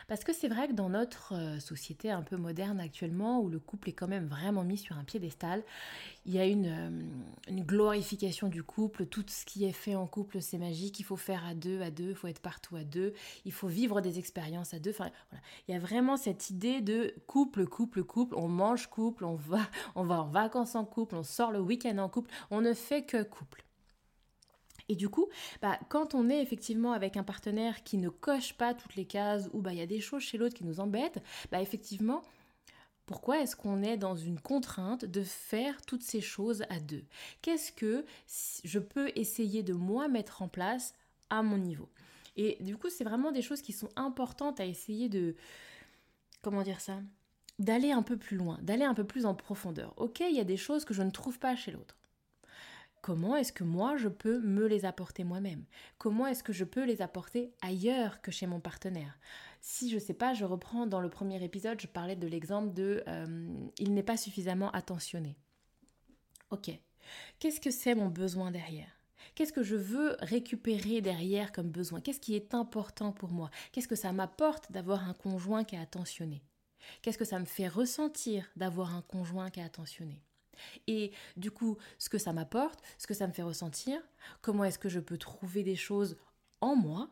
Parce 0.09 0.25
que 0.25 0.33
c'est 0.33 0.49
vrai 0.49 0.69
que 0.69 0.73
dans 0.73 0.89
notre 0.89 1.35
euh, 1.35 1.61
société 1.61 2.11
un 2.11 2.23
peu 2.23 2.37
moderne 2.37 2.81
actuellement, 2.81 3.41
où 3.41 3.49
le 3.49 3.59
couple 3.59 3.91
est 3.91 3.93
quand 3.93 4.09
même 4.09 4.27
vraiment 4.27 4.65
mis 4.65 4.79
sur 4.79 4.97
un 4.97 5.05
piédestal, 5.05 5.63
il 6.25 6.33
y 6.33 6.39
a 6.39 6.47
une, 6.47 6.67
euh, 6.67 7.61
glorification 7.63 8.49
du 8.49 8.63
couple, 8.63 9.07
tout 9.07 9.25
ce 9.29 9.45
qui 9.45 9.65
est 9.65 9.73
fait 9.73 9.95
en 9.95 10.07
couple 10.07 10.41
c'est 10.41 10.59
magique, 10.59 11.01
il 11.01 11.05
faut 11.05 11.17
faire 11.17 11.45
à 11.47 11.55
deux, 11.55 11.81
à 11.83 11.91
deux, 11.91 12.11
il 12.11 12.15
faut 12.15 12.29
être 12.29 12.41
partout 12.41 12.77
à 12.77 12.85
deux, 12.85 13.13
il 13.45 13.53
faut 13.53 13.69
vivre 13.69 14.01
des 14.01 14.19
expériences 14.19 14.75
à 14.75 14.79
deux, 14.79 14.91
enfin 14.91 15.11
voilà. 15.31 15.45
Il 15.69 15.75
y 15.75 15.77
a 15.77 15.81
vraiment 15.81 16.17
cette 16.17 16.51
idée 16.51 16.81
de 16.81 17.15
couple, 17.27 17.67
couple, 17.67 18.05
couple, 18.05 18.35
on 18.37 18.49
mange 18.49 18.89
couple, 18.89 19.25
on 19.25 19.35
va, 19.35 19.61
on 19.95 20.05
va 20.05 20.23
en 20.23 20.27
vacances 20.27 20.75
en 20.75 20.85
couple, 20.85 21.17
on 21.17 21.23
sort 21.23 21.51
le 21.51 21.61
week-end 21.61 21.99
en 21.99 22.09
couple, 22.09 22.31
on 22.51 22.61
ne 22.61 22.75
fait 22.75 23.05
que 23.05 23.23
couple. 23.23 23.66
Et 24.89 24.95
du 24.95 25.09
coup, 25.09 25.27
bah, 25.63 25.79
quand 25.89 26.15
on 26.15 26.29
est 26.29 26.41
effectivement 26.41 26.93
avec 26.93 27.17
un 27.17 27.25
partenaire 27.25 27.83
qui 27.83 27.99
ne 27.99 28.09
coche 28.09 28.55
pas 28.55 28.75
toutes 28.75 28.95
les 28.95 29.05
cases, 29.05 29.49
ou 29.53 29.61
bah, 29.61 29.73
il 29.73 29.79
y 29.79 29.83
a 29.83 29.87
des 29.87 30.01
choses 30.01 30.23
chez 30.23 30.39
l'autre 30.39 30.55
qui 30.55 30.65
nous 30.65 30.81
embêtent, 30.81 31.23
bah, 31.51 31.61
effectivement, 31.61 32.23
pourquoi 33.07 33.41
est-ce 33.41 33.57
qu'on 33.57 33.83
est 33.83 33.97
dans 33.97 34.17
une 34.17 34.41
contrainte 34.41 35.05
de 35.05 35.23
faire 35.23 35.81
toutes 35.83 36.03
ces 36.03 36.21
choses 36.21 36.63
à 36.71 36.81
deux? 36.81 37.05
Qu'est-ce 37.43 37.73
que 37.73 38.05
je 38.65 38.79
peux 38.79 39.11
essayer 39.15 39.63
de 39.63 39.73
moi 39.73 40.09
mettre 40.09 40.43
en 40.43 40.49
place 40.49 40.93
à 41.31 41.43
mon 41.43 41.59
niveau? 41.59 41.89
Et 42.37 42.59
du 42.61 42.77
coup, 42.77 42.91
c'est 42.91 43.05
vraiment 43.05 43.33
des 43.33 43.43
choses 43.43 43.63
qui 43.63 43.73
sont 43.73 43.89
importantes 43.97 44.61
à 44.61 44.67
essayer 44.67 45.09
de... 45.09 45.35
Comment 46.43 46.63
dire 46.63 46.81
ça? 46.81 47.01
D'aller 47.59 47.93
un 47.93 48.03
peu 48.03 48.17
plus 48.17 48.37
loin, 48.37 48.59
d'aller 48.63 48.85
un 48.85 48.95
peu 48.95 49.05
plus 49.05 49.25
en 49.25 49.35
profondeur. 49.35 49.95
Ok, 49.97 50.21
il 50.21 50.37
y 50.37 50.41
a 50.41 50.45
des 50.45 50.59
choses 50.59 50.85
que 50.85 50.93
je 50.93 51.03
ne 51.03 51.11
trouve 51.11 51.39
pas 51.39 51.57
chez 51.57 51.71
l'autre. 51.71 51.97
Comment 53.07 53.37
est-ce 53.37 53.53
que 53.53 53.63
moi 53.63 53.97
je 53.97 54.09
peux 54.09 54.41
me 54.41 54.67
les 54.67 54.85
apporter 54.85 55.23
moi-même? 55.23 55.65
Comment 55.97 56.27
est-ce 56.27 56.43
que 56.43 56.53
je 56.53 56.65
peux 56.65 56.85
les 56.85 57.03
apporter 57.03 57.53
ailleurs 57.63 58.21
que 58.21 58.33
chez 58.33 58.49
mon 58.49 58.59
partenaire? 58.59 59.17
Si 59.61 59.89
je 59.91 59.95
ne 59.95 60.01
sais 60.01 60.13
pas, 60.13 60.35
je 60.35 60.45
reprends 60.45 60.89
dans 60.89 61.01
le 61.01 61.09
premier 61.09 61.41
épisode, 61.45 61.81
je 61.81 61.87
parlais 61.87 62.17
de 62.17 62.27
l'exemple 62.27 62.75
de 62.75 63.05
euh, 63.07 63.69
il 63.79 63.95
n'est 63.95 64.03
pas 64.03 64.17
suffisamment 64.17 64.73
attentionné. 64.73 65.39
Ok, 66.51 66.69
qu'est-ce 67.39 67.61
que 67.61 67.71
c'est 67.71 67.95
mon 67.95 68.09
besoin 68.09 68.51
derrière? 68.51 68.91
Qu'est-ce 69.37 69.53
que 69.53 69.63
je 69.63 69.77
veux 69.77 70.17
récupérer 70.19 71.01
derrière 71.01 71.53
comme 71.53 71.71
besoin? 71.71 72.01
Qu'est-ce 72.01 72.19
qui 72.19 72.35
est 72.35 72.55
important 72.55 73.13
pour 73.13 73.31
moi? 73.31 73.51
Qu'est-ce 73.71 73.87
que 73.87 73.95
ça 73.95 74.11
m'apporte 74.11 74.73
d'avoir 74.73 75.09
un 75.09 75.15
conjoint 75.15 75.63
qui 75.63 75.77
est 75.77 75.81
attentionné? 75.81 76.43
Qu'est-ce 77.03 77.19
que 77.19 77.25
ça 77.25 77.39
me 77.39 77.45
fait 77.45 77.69
ressentir 77.69 78.51
d'avoir 78.57 78.97
un 78.97 79.03
conjoint 79.03 79.49
qui 79.51 79.61
est 79.61 79.65
attentionné? 79.65 80.26
Et 80.87 81.13
du 81.37 81.51
coup, 81.51 81.77
ce 81.99 82.09
que 82.09 82.19
ça 82.19 82.33
m'apporte, 82.33 82.81
ce 82.99 83.07
que 83.07 83.15
ça 83.15 83.27
me 83.27 83.33
fait 83.33 83.43
ressentir, 83.43 84.01
comment 84.43 84.65
est-ce 84.65 84.79
que 84.79 84.89
je 84.89 85.01
peux 85.01 85.19
trouver 85.19 85.63
des 85.63 85.77
choses 85.77 86.17
en 86.61 86.77
moi 86.77 87.11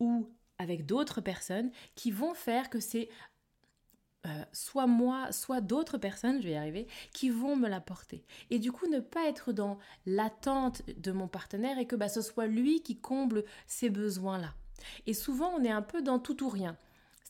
ou 0.00 0.30
avec 0.58 0.86
d'autres 0.86 1.20
personnes 1.20 1.70
qui 1.94 2.10
vont 2.10 2.34
faire 2.34 2.70
que 2.70 2.80
c'est 2.80 3.08
euh, 4.26 4.44
soit 4.52 4.86
moi, 4.86 5.32
soit 5.32 5.60
d'autres 5.60 5.98
personnes, 5.98 6.40
je 6.40 6.46
vais 6.46 6.54
y 6.54 6.56
arriver, 6.56 6.86
qui 7.12 7.28
vont 7.28 7.56
me 7.56 7.68
l'apporter. 7.68 8.24
Et 8.48 8.58
du 8.58 8.72
coup, 8.72 8.86
ne 8.86 9.00
pas 9.00 9.28
être 9.28 9.52
dans 9.52 9.78
l'attente 10.06 10.80
de 10.96 11.12
mon 11.12 11.28
partenaire 11.28 11.78
et 11.78 11.86
que 11.86 11.94
bah, 11.94 12.08
ce 12.08 12.22
soit 12.22 12.46
lui 12.46 12.82
qui 12.82 12.96
comble 12.98 13.44
ces 13.66 13.90
besoins-là. 13.90 14.54
Et 15.06 15.12
souvent, 15.12 15.52
on 15.54 15.62
est 15.62 15.70
un 15.70 15.82
peu 15.82 16.00
dans 16.00 16.18
tout 16.18 16.42
ou 16.42 16.48
rien. 16.48 16.78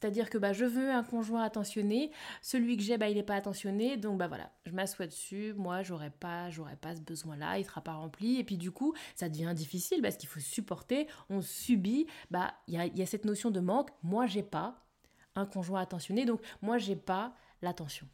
C'est-à-dire 0.04 0.28
que 0.28 0.36
bah, 0.36 0.52
je 0.52 0.66
veux 0.66 0.90
un 0.90 1.02
conjoint 1.02 1.42
attentionné, 1.44 2.10
celui 2.42 2.76
que 2.76 2.82
j'ai, 2.82 2.98
bah, 2.98 3.08
il 3.08 3.14
n'est 3.14 3.22
pas 3.22 3.36
attentionné, 3.36 3.96
donc 3.96 4.18
bah 4.18 4.28
voilà, 4.28 4.50
je 4.66 4.72
m'assois 4.72 5.06
dessus, 5.06 5.54
moi 5.56 5.82
j'aurais 5.82 6.10
pas, 6.10 6.50
pas 6.82 6.94
ce 6.94 7.00
besoin-là, 7.00 7.58
il 7.58 7.64
sera 7.64 7.80
pas 7.80 7.94
rempli, 7.94 8.38
et 8.38 8.44
puis 8.44 8.58
du 8.58 8.70
coup, 8.70 8.92
ça 9.14 9.30
devient 9.30 9.54
difficile 9.56 10.02
parce 10.02 10.18
qu'il 10.18 10.28
faut 10.28 10.40
supporter, 10.40 11.08
on 11.30 11.40
subit, 11.40 12.06
bah 12.30 12.52
il 12.68 12.74
y 12.74 12.76
a, 12.76 12.84
y 12.84 13.00
a 13.00 13.06
cette 13.06 13.24
notion 13.24 13.50
de 13.50 13.60
manque, 13.60 13.88
moi 14.02 14.26
j'ai 14.26 14.42
pas 14.42 14.84
un 15.36 15.46
conjoint 15.46 15.80
attentionné, 15.80 16.26
donc 16.26 16.42
moi 16.60 16.76
j'ai 16.76 16.96
pas 16.96 17.34
l'attention. 17.62 18.06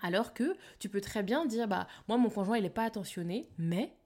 Alors 0.00 0.32
que 0.32 0.56
tu 0.78 0.88
peux 0.88 1.00
très 1.00 1.24
bien 1.24 1.44
dire, 1.44 1.66
bah 1.66 1.88
moi 2.06 2.18
mon 2.18 2.30
conjoint 2.30 2.56
il 2.56 2.62
n'est 2.62 2.70
pas 2.70 2.84
attentionné, 2.84 3.48
mais 3.58 3.96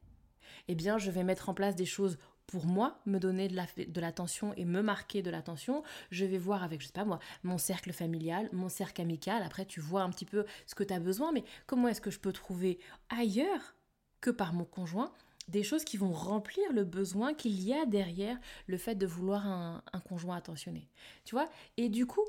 eh 0.69 0.75
bien 0.75 0.97
je 0.97 1.11
vais 1.11 1.23
mettre 1.23 1.51
en 1.51 1.55
place 1.55 1.77
des 1.77 1.85
choses 1.85 2.17
pour 2.49 2.67
moi 2.67 2.99
me 3.07 3.19
donner 3.19 3.47
de 3.47 4.01
l'attention 4.01 4.55
et 4.57 4.65
me 4.65 4.83
marquer 4.83 5.23
de 5.23 5.31
l'attention, 5.31 5.85
je 6.11 6.25
vais 6.25 6.39
voir 6.39 6.65
avec, 6.65 6.81
je 6.81 6.87
sais 6.87 6.93
pas 6.93 7.05
moi, 7.05 7.21
mon 7.45 7.59
cercle 7.59 7.93
familial, 7.93 8.49
mon 8.53 8.71
cercle 8.71 9.03
amical. 9.03 9.43
Après, 9.43 9.67
tu 9.67 9.81
vois 9.81 10.03
un 10.03 10.11
petit 10.11 10.25
peu 10.25 10.47
ce 10.67 10.75
que 10.75 10.83
tu 10.83 10.95
as 10.95 10.99
besoin, 10.99 11.31
mais 11.31 11.45
comment 11.67 11.89
est-ce 11.89 12.01
que 12.01 12.11
je 12.11 12.19
peux 12.19 12.33
trouver 12.33 12.79
ailleurs 13.11 13.77
que 14.21 14.31
par 14.31 14.55
mon 14.55 14.65
conjoint 14.65 15.13
des 15.49 15.63
choses 15.63 15.85
qui 15.85 15.97
vont 15.97 16.13
remplir 16.13 16.73
le 16.73 16.85
besoin 16.85 17.33
qu'il 17.33 17.63
y 17.63 17.73
a 17.73 17.87
derrière 17.87 18.39
le 18.67 18.77
fait 18.77 18.95
de 18.95 19.07
vouloir 19.07 19.47
un, 19.47 19.83
un 19.95 20.01
conjoint 20.01 20.37
attentionné. 20.37 20.89
Tu 21.25 21.35
vois? 21.35 21.49
Et 21.79 21.89
du 21.89 22.05
coup, 22.05 22.25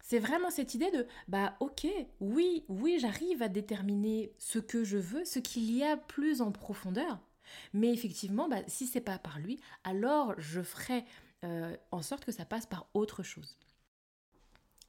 c'est 0.00 0.18
vraiment 0.18 0.50
cette 0.50 0.74
idée 0.74 0.90
de 0.90 1.06
bah 1.28 1.56
ok, 1.60 1.86
oui, 2.20 2.64
oui, 2.68 2.98
j'arrive 3.00 3.42
à 3.42 3.48
déterminer 3.48 4.32
ce 4.38 4.58
que 4.58 4.84
je 4.84 4.98
veux, 4.98 5.24
ce 5.24 5.38
qu'il 5.38 5.74
y 5.74 5.82
a 5.82 5.96
plus 5.96 6.40
en 6.42 6.52
profondeur. 6.52 7.18
Mais 7.72 7.92
effectivement, 7.92 8.48
bah, 8.48 8.62
si 8.66 8.86
c'est 8.86 9.00
pas 9.00 9.18
par 9.18 9.38
lui, 9.38 9.60
alors 9.84 10.34
je 10.38 10.62
ferai 10.62 11.04
euh, 11.44 11.76
en 11.90 12.02
sorte 12.02 12.24
que 12.24 12.32
ça 12.32 12.44
passe 12.44 12.66
par 12.66 12.86
autre 12.94 13.22
chose. 13.22 13.56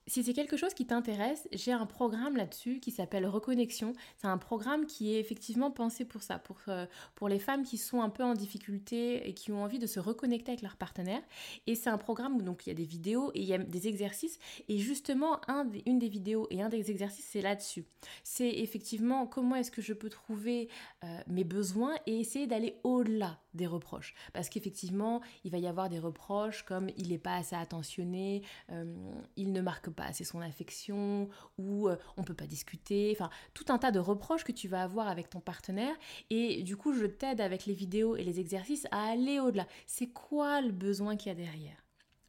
Si 0.07 0.23
c'est 0.23 0.33
quelque 0.33 0.57
chose 0.57 0.73
qui 0.73 0.85
t'intéresse, 0.85 1.47
j'ai 1.51 1.71
un 1.71 1.85
programme 1.85 2.37
là-dessus 2.37 2.79
qui 2.79 2.91
s'appelle 2.91 3.25
Reconnexion. 3.25 3.93
C'est 4.17 4.27
un 4.27 4.37
programme 4.37 4.85
qui 4.85 5.15
est 5.15 5.19
effectivement 5.19 5.71
pensé 5.71 6.05
pour 6.05 6.21
ça, 6.21 6.37
pour, 6.37 6.57
euh, 6.67 6.85
pour 7.15 7.27
les 7.27 7.39
femmes 7.39 7.63
qui 7.63 7.77
sont 7.77 8.01
un 8.01 8.09
peu 8.09 8.23
en 8.23 8.33
difficulté 8.33 9.27
et 9.27 9.33
qui 9.33 9.51
ont 9.51 9.63
envie 9.63 9.79
de 9.79 9.87
se 9.87 9.99
reconnecter 9.99 10.51
avec 10.51 10.61
leur 10.61 10.77
partenaire. 10.77 11.21
Et 11.65 11.75
c'est 11.75 11.89
un 11.89 11.97
programme 11.97 12.35
où 12.35 12.41
donc 12.41 12.65
il 12.65 12.69
y 12.69 12.71
a 12.71 12.75
des 12.75 12.85
vidéos 12.85 13.31
et 13.33 13.41
il 13.41 13.47
y 13.47 13.53
a 13.53 13.57
des 13.57 13.87
exercices. 13.87 14.37
Et 14.67 14.77
justement, 14.77 15.41
un 15.49 15.65
une 15.85 15.99
des 15.99 16.09
vidéos 16.09 16.47
et 16.51 16.61
un 16.61 16.69
des 16.69 16.91
exercices, 16.91 17.25
c'est 17.25 17.41
là-dessus. 17.41 17.85
C'est 18.23 18.49
effectivement 18.49 19.25
comment 19.27 19.55
est-ce 19.55 19.71
que 19.71 19.81
je 19.81 19.93
peux 19.93 20.09
trouver 20.09 20.69
euh, 21.03 21.19
mes 21.27 21.43
besoins 21.43 21.95
et 22.05 22.19
essayer 22.19 22.47
d'aller 22.47 22.79
au-delà 22.83 23.39
des 23.55 23.67
reproches. 23.67 24.13
Parce 24.33 24.49
qu'effectivement, 24.49 25.21
il 25.43 25.51
va 25.51 25.57
y 25.57 25.67
avoir 25.67 25.89
des 25.89 25.99
reproches 25.99 26.63
comme 26.63 26.89
il 26.97 27.09
n'est 27.09 27.17
pas 27.17 27.35
assez 27.35 27.55
attentionné, 27.55 28.43
euh, 28.71 28.93
il 29.35 29.51
ne 29.51 29.61
marque 29.61 29.89
pas 29.95 30.05
assez 30.05 30.23
son 30.23 30.41
affection, 30.41 31.29
ou 31.57 31.89
euh, 31.89 31.97
on 32.17 32.23
peut 32.23 32.33
pas 32.33 32.47
discuter, 32.47 33.15
enfin 33.15 33.29
tout 33.53 33.65
un 33.69 33.77
tas 33.77 33.91
de 33.91 33.99
reproches 33.99 34.43
que 34.43 34.51
tu 34.51 34.67
vas 34.67 34.83
avoir 34.83 35.07
avec 35.07 35.29
ton 35.29 35.39
partenaire. 35.39 35.95
Et 36.29 36.63
du 36.63 36.77
coup, 36.77 36.93
je 36.93 37.05
t'aide 37.05 37.41
avec 37.41 37.65
les 37.65 37.73
vidéos 37.73 38.15
et 38.15 38.23
les 38.23 38.39
exercices 38.39 38.87
à 38.91 39.07
aller 39.07 39.39
au-delà. 39.39 39.67
C'est 39.87 40.07
quoi 40.07 40.61
le 40.61 40.71
besoin 40.71 41.15
qu'il 41.15 41.29
y 41.29 41.31
a 41.31 41.35
derrière? 41.35 41.85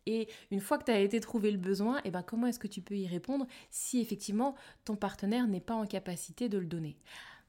Et 0.06 0.28
une 0.50 0.60
fois 0.60 0.78
que 0.78 0.84
tu 0.84 0.92
as 0.92 1.00
été 1.00 1.18
trouvé 1.20 1.50
le 1.50 1.58
besoin, 1.58 2.00
eh 2.04 2.10
ben 2.10 2.22
comment 2.22 2.46
est-ce 2.46 2.60
que 2.60 2.68
tu 2.68 2.80
peux 2.80 2.96
y 2.96 3.08
répondre 3.08 3.46
si 3.70 4.00
effectivement 4.00 4.54
ton 4.84 4.94
partenaire 4.94 5.48
n'est 5.48 5.60
pas 5.60 5.74
en 5.74 5.84
capacité 5.84 6.48
de 6.48 6.58
le 6.58 6.66
donner? 6.66 6.96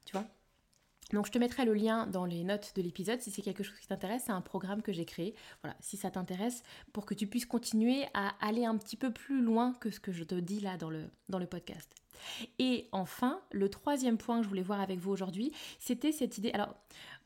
Tu 0.05 0.13
vois? 0.13 0.25
Donc 1.13 1.25
je 1.25 1.31
te 1.31 1.37
mettrai 1.37 1.65
le 1.65 1.73
lien 1.73 2.05
dans 2.07 2.25
les 2.25 2.43
notes 2.43 2.73
de 2.75 2.81
l'épisode 2.81 3.21
si 3.21 3.31
c'est 3.31 3.41
quelque 3.41 3.63
chose 3.63 3.79
qui 3.79 3.87
t'intéresse, 3.87 4.23
c'est 4.25 4.31
un 4.31 4.41
programme 4.41 4.81
que 4.81 4.91
j'ai 4.91 5.05
créé. 5.05 5.35
Voilà, 5.63 5.77
si 5.79 5.95
ça 5.95 6.11
t'intéresse 6.11 6.63
pour 6.91 7.05
que 7.05 7.13
tu 7.13 7.27
puisses 7.27 7.45
continuer 7.45 8.05
à 8.13 8.33
aller 8.45 8.65
un 8.65 8.77
petit 8.77 8.97
peu 8.97 9.11
plus 9.11 9.41
loin 9.41 9.73
que 9.79 9.89
ce 9.89 9.99
que 9.99 10.11
je 10.11 10.23
te 10.23 10.35
dis 10.35 10.59
là 10.59 10.77
dans 10.77 10.89
le, 10.89 11.45
podcast. 11.47 11.93
Et 12.59 12.89
enfin, 12.91 13.39
le 13.51 13.69
troisième 13.69 14.17
point 14.17 14.37
que 14.37 14.43
je 14.43 14.49
voulais 14.49 14.63
voir 14.63 14.81
avec 14.81 14.99
vous 14.99 15.11
aujourd'hui, 15.11 15.53
c'était 15.79 16.11
cette 16.11 16.37
idée. 16.37 16.51
Alors, 16.51 16.75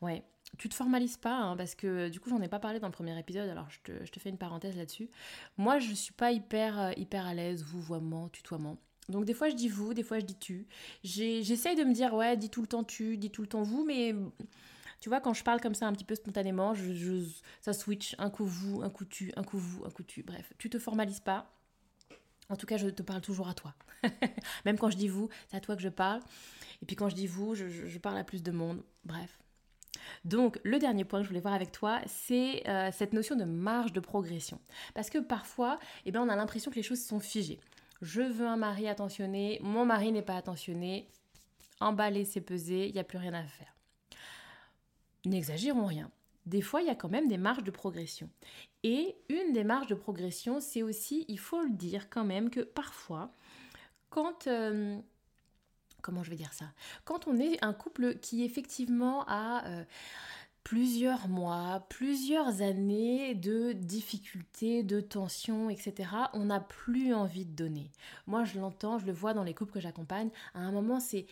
ouais, 0.00 0.22
tu 0.58 0.68
te 0.68 0.74
formalises 0.74 1.16
pas, 1.16 1.34
hein, 1.34 1.56
parce 1.56 1.74
que 1.74 2.08
du 2.08 2.20
coup, 2.20 2.30
j'en 2.30 2.40
ai 2.40 2.48
pas 2.48 2.60
parlé 2.60 2.78
dans 2.78 2.86
le 2.86 2.92
premier 2.92 3.18
épisode, 3.18 3.48
alors 3.48 3.68
je 3.70 3.80
te, 3.80 4.20
fais 4.20 4.28
une 4.28 4.38
parenthèse 4.38 4.76
là-dessus. 4.76 5.10
Moi, 5.56 5.78
je 5.78 5.92
suis 5.92 6.12
pas 6.12 6.30
hyper, 6.30 6.78
euh, 6.78 6.92
hyper 6.96 7.26
à 7.26 7.34
l'aise, 7.34 7.64
vouvoiement, 7.64 8.28
tutoiement. 8.28 8.76
Donc 9.08 9.24
des 9.24 9.34
fois 9.34 9.50
je 9.50 9.54
dis 9.54 9.68
vous, 9.68 9.94
des 9.94 10.02
fois 10.02 10.18
je 10.20 10.24
dis 10.24 10.36
tu. 10.36 10.66
J'essaye 11.02 11.76
de 11.76 11.84
me 11.84 11.92
dire 11.92 12.14
ouais, 12.14 12.36
dis 12.36 12.50
tout 12.50 12.60
le 12.60 12.68
temps 12.68 12.84
tu, 12.84 13.16
dis 13.16 13.30
tout 13.30 13.42
le 13.42 13.48
temps 13.48 13.62
vous, 13.62 13.84
mais 13.84 14.14
tu 15.02 15.08
vois, 15.08 15.20
quand 15.20 15.34
je 15.34 15.42
parle 15.42 15.60
comme 15.60 15.74
ça 15.74 15.88
un 15.88 15.92
petit 15.92 16.04
peu 16.04 16.14
spontanément, 16.14 16.74
je, 16.74 17.26
ça 17.60 17.72
switch, 17.72 18.14
un 18.18 18.30
coup 18.30 18.44
vous, 18.44 18.82
un 18.82 18.88
coup 18.88 19.04
tu, 19.04 19.32
un 19.34 19.42
coup 19.42 19.58
vous, 19.58 19.84
un 19.84 19.90
coup 19.90 20.04
tu. 20.04 20.22
Bref, 20.22 20.52
tu 20.58 20.70
te 20.70 20.78
formalises 20.78 21.18
pas. 21.18 21.52
En 22.48 22.54
tout 22.54 22.66
cas, 22.66 22.76
je 22.76 22.86
te 22.86 23.02
parle 23.02 23.20
toujours 23.20 23.48
à 23.48 23.54
toi. 23.54 23.74
Même 24.64 24.78
quand 24.78 24.90
je 24.90 24.96
dis 24.96 25.08
vous, 25.08 25.28
c'est 25.48 25.56
à 25.56 25.60
toi 25.60 25.74
que 25.74 25.82
je 25.82 25.88
parle. 25.88 26.20
Et 26.82 26.86
puis 26.86 26.94
quand 26.94 27.08
je 27.08 27.16
dis 27.16 27.26
vous, 27.26 27.56
je, 27.56 27.98
parle 27.98 28.16
à 28.16 28.22
plus 28.22 28.44
de 28.44 28.52
monde. 28.52 28.84
Bref. 29.04 29.40
Donc, 30.24 30.60
le 30.62 30.78
dernier 30.78 31.04
point 31.04 31.18
que 31.18 31.24
je 31.24 31.28
voulais 31.28 31.40
voir 31.40 31.54
avec 31.54 31.72
toi, 31.72 32.00
c'est 32.06 32.62
euh, 32.68 32.90
cette 32.92 33.12
notion 33.12 33.34
de 33.34 33.44
marge 33.44 33.92
de 33.92 33.98
progression. 33.98 34.60
Parce 34.94 35.10
que 35.10 35.18
parfois, 35.18 35.80
eh 36.06 36.12
bien, 36.12 36.22
on 36.22 36.28
a 36.28 36.36
l'impression 36.36 36.70
que 36.70 36.76
les 36.76 36.84
choses 36.84 37.02
sont 37.02 37.18
figées 37.18 37.58
je 38.02 38.20
veux 38.20 38.46
un 38.46 38.56
mari 38.56 38.88
attentionné, 38.88 39.60
mon 39.62 39.86
mari 39.86 40.12
n'est 40.12 40.22
pas 40.22 40.36
attentionné, 40.36 41.08
emballer, 41.80 42.24
c'est 42.24 42.40
peser, 42.40 42.88
il 42.88 42.92
n'y 42.92 43.00
a 43.00 43.04
plus 43.04 43.18
rien 43.18 43.32
à 43.32 43.44
faire. 43.44 43.74
N'exagérons 45.24 45.86
rien. 45.86 46.10
Des 46.44 46.60
fois, 46.60 46.82
il 46.82 46.88
y 46.88 46.90
a 46.90 46.96
quand 46.96 47.08
même 47.08 47.28
des 47.28 47.38
marges 47.38 47.62
de 47.62 47.70
progression. 47.70 48.28
Et 48.82 49.14
une 49.28 49.52
des 49.52 49.62
marges 49.62 49.86
de 49.86 49.94
progression, 49.94 50.60
c'est 50.60 50.82
aussi, 50.82 51.24
il 51.28 51.38
faut 51.38 51.62
le 51.62 51.70
dire 51.70 52.10
quand 52.10 52.24
même, 52.24 52.50
que 52.50 52.60
parfois, 52.60 53.32
quand... 54.10 54.48
Euh, 54.48 54.98
comment 56.02 56.24
je 56.24 56.30
vais 56.30 56.36
dire 56.36 56.52
ça? 56.52 56.66
Quand 57.04 57.28
on 57.28 57.38
est 57.38 57.64
un 57.64 57.72
couple 57.72 58.16
qui 58.16 58.42
effectivement 58.42 59.24
a... 59.28 59.64
Euh, 59.66 59.84
plusieurs 60.64 61.28
mois, 61.28 61.86
plusieurs 61.88 62.62
années 62.62 63.34
de 63.34 63.72
difficultés, 63.72 64.82
de 64.82 65.00
tensions, 65.00 65.70
etc., 65.70 66.08
on 66.32 66.46
n'a 66.46 66.60
plus 66.60 67.14
envie 67.14 67.44
de 67.44 67.54
donner. 67.54 67.90
Moi, 68.26 68.44
je 68.44 68.58
l'entends, 68.58 68.98
je 68.98 69.06
le 69.06 69.12
vois 69.12 69.34
dans 69.34 69.44
les 69.44 69.54
couples 69.54 69.72
que 69.72 69.80
j'accompagne. 69.80 70.30
À 70.54 70.60
un 70.60 70.72
moment, 70.72 71.00
c'est 71.00 71.26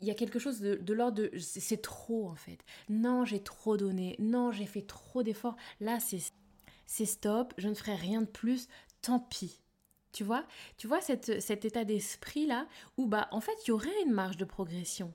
il 0.00 0.08
y 0.08 0.10
a 0.10 0.14
quelque 0.14 0.38
chose 0.38 0.60
de, 0.60 0.74
de 0.74 0.92
l'ordre 0.92 1.16
de 1.22 1.30
c'est 1.38 1.80
trop 1.80 2.28
en 2.28 2.34
fait. 2.34 2.58
Non, 2.88 3.24
j'ai 3.24 3.42
trop 3.42 3.76
donné. 3.76 4.16
Non, 4.18 4.52
j'ai 4.52 4.66
fait 4.66 4.82
trop 4.82 5.22
d'efforts. 5.22 5.56
Là, 5.80 5.98
c'est 6.00 7.06
stop. 7.06 7.54
Je 7.56 7.68
ne 7.68 7.74
ferai 7.74 7.94
rien 7.94 8.20
de 8.20 8.26
plus. 8.26 8.68
Tant 9.00 9.20
pis. 9.20 9.60
Tu 10.12 10.22
vois? 10.22 10.44
Tu 10.76 10.86
vois 10.86 11.00
cet 11.00 11.64
état 11.64 11.84
d'esprit 11.84 12.46
là 12.46 12.68
où 12.96 13.06
bah 13.06 13.28
en 13.32 13.40
fait 13.40 13.56
il 13.64 13.68
y 13.68 13.72
aurait 13.72 14.02
une 14.06 14.12
marge 14.12 14.36
de 14.36 14.44
progression 14.44 15.12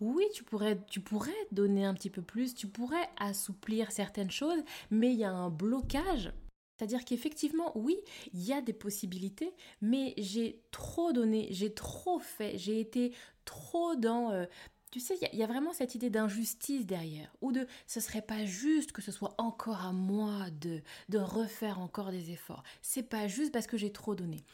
oui, 0.00 0.24
tu 0.34 0.44
pourrais, 0.44 0.78
tu 0.88 1.00
pourrais 1.00 1.32
donner 1.52 1.84
un 1.84 1.94
petit 1.94 2.10
peu 2.10 2.22
plus, 2.22 2.54
tu 2.54 2.66
pourrais 2.66 3.08
assouplir 3.18 3.92
certaines 3.92 4.30
choses, 4.30 4.62
mais 4.90 5.12
il 5.12 5.18
y 5.18 5.24
a 5.24 5.32
un 5.32 5.50
blocage. 5.50 6.32
C'est-à-dire 6.76 7.04
qu'effectivement, 7.04 7.72
oui, 7.74 7.96
il 8.34 8.42
y 8.42 8.52
a 8.52 8.60
des 8.60 8.74
possibilités, 8.74 9.54
mais 9.80 10.12
j'ai 10.18 10.60
trop 10.70 11.12
donné, 11.12 11.48
j'ai 11.50 11.72
trop 11.72 12.18
fait, 12.18 12.58
j'ai 12.58 12.80
été 12.80 13.12
trop 13.44 13.94
dans... 13.96 14.30
Euh, 14.30 14.44
tu 14.92 15.00
sais, 15.00 15.18
il 15.32 15.38
y, 15.38 15.42
a 15.42 15.46
vraiment 15.46 15.72
cette 15.72 15.94
idée 15.94 16.10
d'injustice 16.10 16.86
derrière, 16.86 17.34
ou 17.42 17.52
de 17.52 17.66
ce 17.86 18.00
serait 18.00 18.22
pas 18.22 18.44
juste 18.44 18.92
que 18.92 19.02
ce 19.02 19.12
soit 19.12 19.34
encore 19.36 19.84
à 19.84 19.92
moi 19.92 20.48
de, 20.60 20.80
de 21.08 21.18
refaire 21.18 21.80
encore 21.80 22.10
des 22.10 22.30
efforts. 22.30 22.62
C'est 22.82 23.02
pas 23.02 23.26
juste 23.26 23.52
parce 23.52 23.66
que 23.66 23.76
j'ai 23.76 23.92
trop 23.92 24.14
donné. 24.14 24.44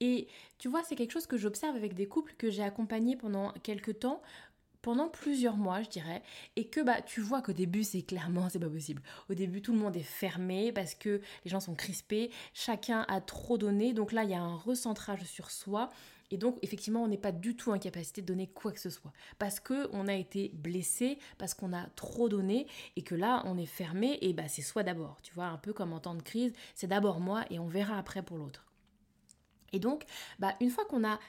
Et 0.00 0.26
tu 0.58 0.68
vois, 0.68 0.82
c'est 0.82 0.96
quelque 0.96 1.12
chose 1.12 1.26
que 1.26 1.36
j'observe 1.36 1.76
avec 1.76 1.94
des 1.94 2.06
couples 2.06 2.34
que 2.36 2.50
j'ai 2.50 2.62
accompagnés 2.62 3.16
pendant 3.16 3.52
quelques 3.62 4.00
temps 4.00 4.20
pendant 4.84 5.08
plusieurs 5.08 5.56
mois, 5.56 5.80
je 5.80 5.88
dirais, 5.88 6.22
et 6.56 6.68
que 6.68 6.82
bah 6.82 7.00
tu 7.00 7.22
vois 7.22 7.40
qu'au 7.40 7.54
début 7.54 7.84
c'est 7.84 8.02
clairement 8.02 8.50
c'est 8.50 8.58
pas 8.58 8.68
possible. 8.68 9.00
Au 9.30 9.34
début 9.34 9.62
tout 9.62 9.72
le 9.72 9.78
monde 9.78 9.96
est 9.96 10.02
fermé 10.02 10.72
parce 10.72 10.94
que 10.94 11.22
les 11.42 11.50
gens 11.50 11.60
sont 11.60 11.74
crispés, 11.74 12.30
chacun 12.52 13.06
a 13.08 13.22
trop 13.22 13.56
donné, 13.56 13.94
donc 13.94 14.12
là 14.12 14.24
il 14.24 14.30
y 14.30 14.34
a 14.34 14.42
un 14.42 14.56
recentrage 14.56 15.24
sur 15.24 15.50
soi. 15.50 15.88
Et 16.30 16.38
donc, 16.38 16.58
effectivement, 16.62 17.04
on 17.04 17.06
n'est 17.06 17.18
pas 17.18 17.32
du 17.32 17.54
tout 17.54 17.70
en 17.70 17.78
capacité 17.78 18.20
de 18.20 18.26
donner 18.26 18.48
quoi 18.48 18.72
que 18.72 18.80
ce 18.80 18.88
soit. 18.90 19.12
Parce 19.38 19.60
qu'on 19.60 20.08
a 20.08 20.14
été 20.14 20.50
blessé, 20.54 21.18
parce 21.38 21.54
qu'on 21.54 21.72
a 21.72 21.84
trop 21.96 22.28
donné, 22.28 22.66
et 22.96 23.02
que 23.02 23.14
là, 23.14 23.42
on 23.44 23.56
est 23.58 23.66
fermé, 23.66 24.18
et 24.20 24.32
bah, 24.32 24.48
c'est 24.48 24.62
soit 24.62 24.82
d'abord, 24.82 25.18
tu 25.22 25.32
vois, 25.34 25.46
un 25.46 25.58
peu 25.58 25.72
comme 25.72 25.92
en 25.92 26.00
temps 26.00 26.14
de 26.14 26.22
crise, 26.22 26.52
c'est 26.74 26.88
d'abord 26.88 27.20
moi, 27.20 27.44
et 27.50 27.58
on 27.58 27.68
verra 27.68 27.98
après 27.98 28.22
pour 28.22 28.38
l'autre. 28.38 28.64
Et 29.72 29.78
donc, 29.78 30.06
bah, 30.38 30.56
une 30.60 30.70
fois 30.70 30.86
qu'on 30.86 31.04
a 31.04 31.20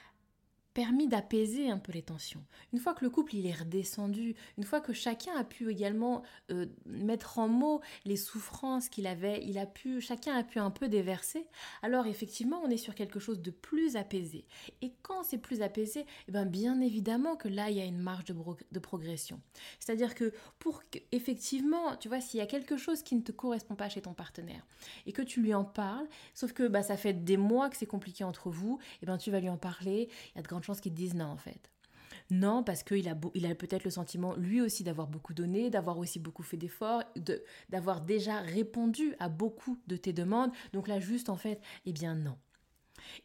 permis 0.76 1.08
d'apaiser 1.08 1.70
un 1.70 1.78
peu 1.78 1.90
les 1.90 2.02
tensions. 2.02 2.44
Une 2.74 2.78
fois 2.78 2.92
que 2.92 3.02
le 3.02 3.08
couple 3.08 3.34
il 3.34 3.46
est 3.46 3.54
redescendu, 3.54 4.34
une 4.58 4.64
fois 4.64 4.82
que 4.82 4.92
chacun 4.92 5.34
a 5.34 5.42
pu 5.42 5.70
également 5.70 6.22
euh, 6.50 6.66
mettre 6.84 7.38
en 7.38 7.48
mots 7.48 7.80
les 8.04 8.16
souffrances 8.16 8.90
qu'il 8.90 9.06
avait, 9.06 9.42
il 9.42 9.56
a 9.56 9.64
pu, 9.64 10.02
chacun 10.02 10.36
a 10.36 10.44
pu 10.44 10.58
un 10.58 10.70
peu 10.70 10.88
déverser. 10.88 11.46
Alors 11.80 12.06
effectivement, 12.06 12.60
on 12.62 12.68
est 12.68 12.76
sur 12.76 12.94
quelque 12.94 13.18
chose 13.18 13.40
de 13.40 13.50
plus 13.50 13.96
apaisé. 13.96 14.44
Et 14.82 14.92
quand 15.00 15.22
c'est 15.22 15.38
plus 15.38 15.62
apaisé, 15.62 16.04
eh 16.28 16.32
ben 16.32 16.44
bien 16.44 16.78
évidemment 16.82 17.36
que 17.36 17.48
là 17.48 17.70
il 17.70 17.78
y 17.78 17.80
a 17.80 17.86
une 17.86 18.02
marge 18.02 18.24
de, 18.26 18.78
progression. 18.78 19.40
C'est-à-dire 19.80 20.14
que 20.14 20.34
pour 20.58 20.82
effectivement, 21.10 21.96
tu 21.96 22.08
vois, 22.08 22.20
s'il 22.20 22.36
y 22.36 22.42
a 22.42 22.46
quelque 22.46 22.76
chose 22.76 23.02
qui 23.02 23.14
ne 23.14 23.22
te 23.22 23.32
correspond 23.32 23.76
pas 23.76 23.88
chez 23.88 24.02
ton 24.02 24.12
partenaire 24.12 24.66
et 25.06 25.12
que 25.12 25.22
tu 25.22 25.40
lui 25.40 25.54
en 25.54 25.64
parles, 25.64 26.06
sauf 26.34 26.52
que 26.52 26.68
bah 26.68 26.82
ça 26.82 26.98
fait 26.98 27.14
des 27.14 27.38
mois 27.38 27.70
que 27.70 27.78
c'est 27.78 27.86
compliqué 27.86 28.24
entre 28.24 28.50
vous, 28.50 28.78
eh 29.00 29.06
ben 29.06 29.16
tu 29.16 29.30
vas 29.30 29.40
lui 29.40 29.48
en 29.48 29.56
parler. 29.56 30.10
Il 30.34 30.36
y 30.36 30.38
a 30.40 30.42
de 30.42 30.48
grandes 30.48 30.65
qu'ils 30.74 30.94
disent 30.94 31.14
non 31.14 31.26
en 31.26 31.36
fait. 31.36 31.70
Non, 32.30 32.64
parce 32.64 32.82
qu'il 32.82 33.08
a, 33.08 33.14
il 33.34 33.46
a 33.46 33.54
peut-être 33.54 33.84
le 33.84 33.90
sentiment, 33.90 34.34
lui 34.34 34.60
aussi, 34.60 34.82
d'avoir 34.82 35.06
beaucoup 35.06 35.34
donné, 35.34 35.70
d'avoir 35.70 35.98
aussi 35.98 36.18
beaucoup 36.18 36.42
fait 36.42 36.56
d'efforts, 36.56 37.04
de, 37.14 37.42
d'avoir 37.68 38.00
déjà 38.00 38.40
répondu 38.40 39.14
à 39.20 39.28
beaucoup 39.28 39.78
de 39.86 39.96
tes 39.96 40.12
demandes. 40.12 40.50
Donc 40.72 40.88
là, 40.88 40.98
juste 40.98 41.28
en 41.28 41.36
fait, 41.36 41.60
eh 41.84 41.92
bien 41.92 42.14
non. 42.14 42.36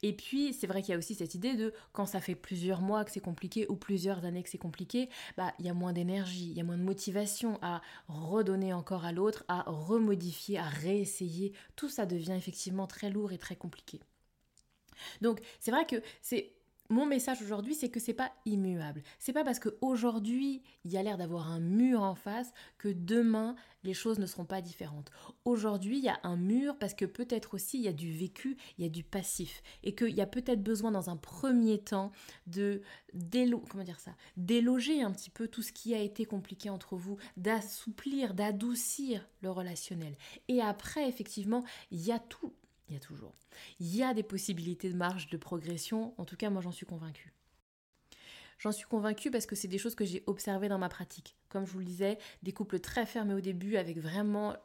Et 0.04 0.14
puis, 0.14 0.54
c'est 0.54 0.68
vrai 0.68 0.82
qu'il 0.82 0.92
y 0.92 0.96
a 0.96 0.98
aussi 0.98 1.16
cette 1.16 1.34
idée 1.34 1.56
de 1.56 1.74
quand 1.94 2.06
ça 2.06 2.22
fait 2.22 2.36
plusieurs 2.36 2.82
mois 2.82 3.04
que 3.04 3.12
c'est 3.12 3.22
compliqué 3.22 3.66
ou 3.70 3.76
plusieurs 3.76 4.26
années 4.26 4.44
que 4.44 4.50
c'est 4.50 4.58
compliqué, 4.58 5.10
bah 5.38 5.54
il 5.58 5.66
y 5.66 5.70
a 5.70 5.74
moins 5.74 5.94
d'énergie, 5.94 6.52
il 6.52 6.58
y 6.58 6.62
a 6.62 6.64
moins 6.64 6.78
de 6.78 6.84
motivation 6.84 7.58
à 7.64 7.82
redonner 8.08 8.74
encore 8.74 9.06
à 9.06 9.12
l'autre, 9.12 9.44
à 9.48 9.64
remodifier, 9.66 10.60
à 10.60 10.68
réessayer. 10.68 11.54
Tout 11.76 11.90
ça 11.90 12.06
devient 12.06 12.34
effectivement 12.34 12.86
très 12.86 13.10
lourd 13.10 13.32
et 13.32 13.38
très 13.40 13.56
compliqué. 13.56 14.02
Donc, 15.22 15.42
c'est 15.60 15.72
vrai 15.72 15.88
que 15.88 15.96
c'est 16.22 16.54
mon 16.92 17.06
message 17.06 17.42
aujourd'hui, 17.42 17.74
c'est 17.74 17.90
que 17.90 18.00
c'est 18.00 18.14
pas 18.14 18.32
immuable. 18.46 19.02
C'est 19.18 19.34
pas 19.34 19.44
parce 19.44 19.60
qu'aujourd'hui, 19.60 20.62
il 20.84 20.92
y 20.92 20.98
a 20.98 21.04
l'air 21.04 21.18
d'avoir 21.18 21.50
un 21.50 21.60
mur 21.60 22.02
en 22.02 22.16
face 22.16 22.54
que 22.78 22.90
demain, 22.90 23.56
les 23.84 23.94
choses 23.94 24.20
ne 24.20 24.26
seront 24.26 24.46
pas 24.46 24.62
différentes. 24.62 25.10
Aujourd'hui, 25.46 25.98
il 25.98 26.04
y 26.04 26.10
a 26.10 26.20
un 26.24 26.36
mur 26.36 26.78
parce 26.78 26.94
que 26.94 27.06
peut-être 27.06 27.54
aussi 27.54 27.80
il 27.80 27.84
y 27.84 27.88
a 27.88 27.94
du 27.94 28.12
vécu, 28.12 28.58
il 28.78 28.84
y 28.84 28.88
a 28.88 28.90
du 28.90 29.04
passif 29.04 29.64
et 29.84 29.96
qu'il 29.96 30.14
y 30.14 30.22
a 30.22 30.28
peut-être 30.28 30.62
besoin 30.62 30.92
dans 30.92 31.10
un 31.10 31.18
premier 31.18 31.80
temps 31.80 32.12
de 32.48 32.82
comment 33.70 33.84
dire 33.84 34.00
ça, 34.00 34.12
déloger 34.38 35.02
un 35.02 35.12
petit 35.12 35.30
peu 35.30 35.48
tout 35.48 35.62
ce 35.62 35.72
qui 35.72 35.94
a 35.94 36.00
été 36.00 36.26
compliqué 36.26 36.70
entre 36.70 36.96
vous, 36.96 37.18
d'assouplir, 37.38 38.34
d'adoucir 38.34 39.28
le 39.42 39.52
relationnel. 39.52 40.16
Et 40.48 40.62
après, 40.62 41.08
effectivement, 41.08 41.64
il 41.92 42.02
y 42.02 42.12
a 42.12 42.20
tout 42.20 42.54
Il 42.92 42.96
y 42.96 42.98
a 42.98 43.00
toujours. 43.00 43.34
Il 43.80 43.96
y 43.96 44.04
a 44.04 44.14
des 44.14 44.22
possibilités 44.22 44.90
de 44.90 44.98
marge 44.98 45.30
de 45.30 45.38
progression, 45.38 46.14
en 46.18 46.26
tout 46.26 46.36
cas 46.36 46.50
moi 46.50 46.62
j'en 46.62 46.74
suis 46.74 46.86
convaincue. 46.86 47.34
J'en 48.60 48.74
suis 48.74 48.86
convaincue 48.86 49.32
parce 49.32 49.46
que 49.46 49.56
c'est 49.56 49.70
des 49.70 49.78
choses 49.78 49.96
que 49.96 50.04
j'ai 50.04 50.24
observées 50.28 50.68
dans 50.68 50.78
ma 50.78 50.90
pratique. 50.90 51.38
Comme 51.48 51.66
je 51.66 51.72
vous 51.72 51.80
le 51.80 51.86
disais, 51.86 52.18
des 52.44 52.52
couples 52.52 52.82
très 52.82 53.06
fermés 53.06 53.34
au 53.34 53.40
début 53.40 53.78
avec 53.78 53.98
vraiment 53.98 54.58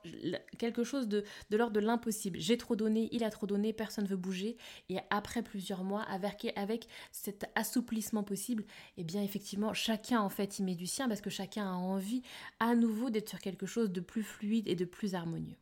quelque 0.59 0.83
chose 0.83 1.06
de, 1.06 1.23
l'ordre 1.52 1.73
de 1.73 1.78
l'impossible. 1.78 2.40
J'ai 2.40 2.59
trop 2.59 2.75
donné, 2.75 3.09
il 3.12 3.23
a 3.23 3.30
trop 3.30 3.47
donné, 3.47 3.73
personne 3.73 4.04
ne 4.04 4.11
veut 4.11 4.16
bouger. 4.16 4.56
Et 4.88 4.99
après 5.11 5.42
plusieurs 5.42 5.85
mois, 5.85 6.02
avec, 6.02 6.52
avec 6.56 6.88
cet 7.12 7.49
assouplissement 7.54 8.25
possible, 8.25 8.64
eh 8.97 9.04
bien 9.04 9.23
effectivement, 9.23 9.73
chacun 9.73 10.21
en 10.21 10.30
fait 10.30 10.59
y 10.59 10.64
met 10.64 10.75
du 10.75 10.88
sien 10.88 11.06
parce 11.06 11.21
que 11.21 11.30
chacun 11.30 11.71
a 11.71 11.75
envie 11.75 12.23
à 12.59 12.75
nouveau 12.75 13.09
d'être 13.09 13.28
sur 13.28 13.38
quelque 13.38 13.66
chose 13.66 13.92
de 13.92 14.00
plus 14.00 14.25
fluide 14.25 14.66
et 14.66 14.75
de 14.75 14.85
plus 14.85 15.14
harmonieux. 15.14 15.56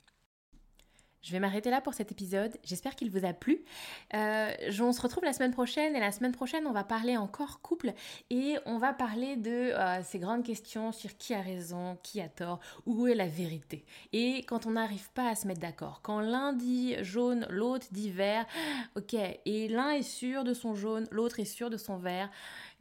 Je 1.24 1.32
vais 1.32 1.40
m'arrêter 1.40 1.70
là 1.70 1.80
pour 1.80 1.94
cet 1.94 2.12
épisode. 2.12 2.54
J'espère 2.64 2.94
qu'il 2.94 3.10
vous 3.10 3.24
a 3.24 3.32
plu. 3.32 3.64
Euh, 4.12 4.52
on 4.78 4.92
se 4.92 5.00
retrouve 5.00 5.24
la 5.24 5.32
semaine 5.32 5.52
prochaine 5.52 5.96
et 5.96 6.00
la 6.00 6.12
semaine 6.12 6.32
prochaine, 6.32 6.66
on 6.66 6.72
va 6.72 6.84
parler 6.84 7.16
encore 7.16 7.62
couple 7.62 7.94
et 8.28 8.56
on 8.66 8.76
va 8.76 8.92
parler 8.92 9.36
de 9.36 9.50
euh, 9.50 10.02
ces 10.02 10.18
grandes 10.18 10.44
questions 10.44 10.92
sur 10.92 11.16
qui 11.16 11.32
a 11.32 11.40
raison, 11.40 11.96
qui 12.02 12.20
a 12.20 12.28
tort, 12.28 12.60
où 12.84 13.06
est 13.06 13.14
la 13.14 13.26
vérité. 13.26 13.86
Et 14.12 14.44
quand 14.44 14.66
on 14.66 14.72
n'arrive 14.72 15.10
pas 15.12 15.30
à 15.30 15.34
se 15.34 15.46
mettre 15.46 15.60
d'accord, 15.60 16.00
quand 16.02 16.20
l'un 16.20 16.52
dit 16.52 17.02
jaune, 17.02 17.46
l'autre 17.48 17.86
dit 17.90 18.10
vert, 18.10 18.44
ok, 18.94 19.14
et 19.14 19.68
l'un 19.68 19.92
est 19.92 20.02
sûr 20.02 20.44
de 20.44 20.52
son 20.52 20.74
jaune, 20.74 21.08
l'autre 21.10 21.40
est 21.40 21.46
sûr 21.46 21.70
de 21.70 21.78
son 21.78 21.96
vert, 21.96 22.30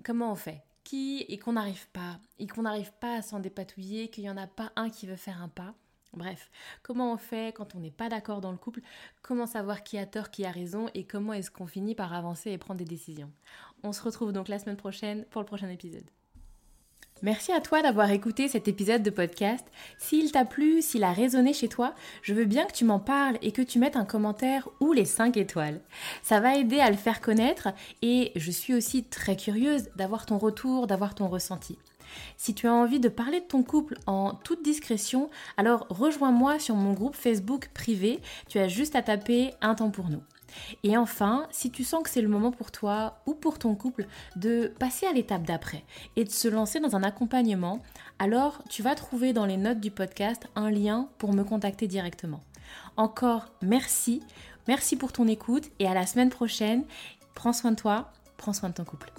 comment 0.04 0.34
on 0.34 0.36
fait? 0.36 0.64
Qui 0.84 1.26
et 1.30 1.38
qu'on 1.40 1.54
n'arrive 1.54 1.88
pas, 1.94 2.20
et 2.40 2.48
qu'on 2.48 2.64
n'arrive 2.64 2.92
pas 3.00 3.16
à 3.16 3.22
s'en 3.22 3.40
dépatouiller, 3.40 4.10
qu'il 4.10 4.26
n'y 4.26 4.30
en 4.30 4.36
a 4.36 4.48
pas 4.48 4.74
un 4.76 4.90
qui 4.90 5.08
veut 5.08 5.16
faire 5.16 5.42
un 5.42 5.48
pas? 5.48 5.76
Bref, 6.14 6.52
comment 6.84 7.12
on 7.12 7.18
fait 7.18 7.56
quand 7.56 7.74
on 7.76 7.80
n'est 7.80 7.92
pas 7.92 8.08
d'accord 8.08 8.40
dans 8.40 8.52
le 8.52 8.58
couple? 8.58 8.82
Comment 9.24 9.48
savoir 9.48 9.84
qui 9.84 9.98
a 9.98 10.06
tort, 10.06 10.30
qui 10.30 10.46
a 10.46 10.52
raison? 10.52 10.88
Et 10.94 11.06
comment 11.06 11.34
est-ce 11.34 11.50
qu'on 11.50 11.66
finit 11.66 11.96
par 11.96 12.14
avancer 12.14 12.52
et 12.52 12.58
prendre 12.58 12.78
des 12.78 12.86
décisions? 12.86 13.32
On 13.84 13.94
se 13.94 14.04
retrouve 14.04 14.32
donc 14.32 14.48
la 14.48 14.60
semaine 14.60 14.78
prochaine 14.78 15.26
pour 15.32 15.42
le 15.42 15.48
prochain 15.48 15.70
épisode. 15.70 16.06
Merci 17.24 17.54
à 17.54 17.62
toi 17.62 17.82
d'avoir 17.82 18.12
écouté 18.12 18.50
cet 18.50 18.68
épisode 18.68 19.02
de 19.02 19.10
podcast. 19.10 19.66
S'il 19.98 20.34
t'a 20.34 20.44
plu, 20.44 20.82
s'il 20.82 21.06
a 21.06 21.14
résonné 21.14 21.54
chez 21.54 21.70
toi, 21.70 21.96
je 22.22 22.34
veux 22.34 22.44
bien 22.44 22.66
que 22.66 22.74
tu 22.74 22.84
m'en 22.84 23.00
parles 23.00 23.38
et 23.42 23.54
que 23.54 23.62
tu 23.62 23.80
mettes 23.80 23.96
un 23.96 24.04
commentaire 24.04 24.68
ou 24.82 24.92
les 24.92 25.06
5 25.06 25.38
étoiles. 25.38 25.80
Ça 26.22 26.42
va 26.42 26.58
aider 26.58 26.82
à 26.82 26.92
le 26.92 26.98
faire 26.98 27.22
connaître 27.22 27.70
et 28.02 28.34
je 28.36 28.52
suis 28.52 28.74
aussi 28.74 29.06
très 29.06 29.38
curieuse 29.38 29.90
d'avoir 29.96 30.26
ton 30.26 30.38
retour, 30.38 30.86
d'avoir 30.86 31.16
ton 31.16 31.30
ressenti. 31.30 31.78
Si 32.38 32.54
tu 32.54 32.68
as 32.68 32.74
envie 32.74 33.00
de 33.00 33.10
parler 33.10 33.40
de 33.40 33.46
ton 33.46 33.64
couple 33.64 33.96
en 34.06 34.34
toute 34.34 34.64
discrétion, 34.64 35.30
alors 35.58 35.86
rejoins-moi 35.90 36.60
sur 36.60 36.76
mon 36.76 36.94
groupe 36.94 37.16
Facebook 37.16 37.70
privé. 37.74 38.20
Tu 38.48 38.60
as 38.60 38.68
juste 38.68 38.96
à 38.96 39.02
taper 39.02 39.54
un 39.62 39.76
temps 39.76 39.92
pour 39.92 40.10
nous. 40.10 40.22
Et 40.84 40.98
enfin, 40.98 41.48
si 41.52 41.72
tu 41.72 41.84
sens 41.84 42.04
que 42.04 42.10
c'est 42.10 42.22
le 42.22 42.28
moment 42.28 42.52
pour 42.52 42.72
toi 42.72 43.20
ou 43.26 43.34
pour 43.34 43.60
ton 43.60 43.76
couple 43.76 44.06
de 44.36 44.72
passer 44.80 45.06
à 45.06 45.14
l'étape 45.14 45.44
d'après 45.44 45.84
et 46.16 46.24
de 46.24 46.30
se 46.30 46.48
lancer 46.48 46.80
dans 46.80 46.96
un 46.96 47.04
accompagnement, 47.04 47.82
alors 48.20 48.62
tu 48.70 48.84
vas 48.84 48.96
trouver 48.96 49.34
dans 49.34 49.46
les 49.46 49.58
notes 49.58 49.80
du 49.80 49.92
podcast 49.92 50.48
un 50.56 50.70
lien 50.70 51.10
pour 51.18 51.34
me 51.34 51.44
contacter 51.44 51.88
directement. 51.88 52.42
Encore 52.98 53.48
merci, 53.62 54.22
merci 54.68 54.96
pour 54.96 55.12
ton 55.12 55.28
écoute 55.28 55.70
et 55.80 55.88
à 55.88 55.94
la 55.94 56.06
semaine 56.06 56.30
prochaine. 56.30 56.84
Prends 57.36 57.54
soin 57.54 57.72
de 57.72 57.78
toi, 57.78 58.12
prends 58.38 58.54
soin 58.54 58.70
de 58.70 58.76
ton 58.76 58.86
couple. 58.86 59.12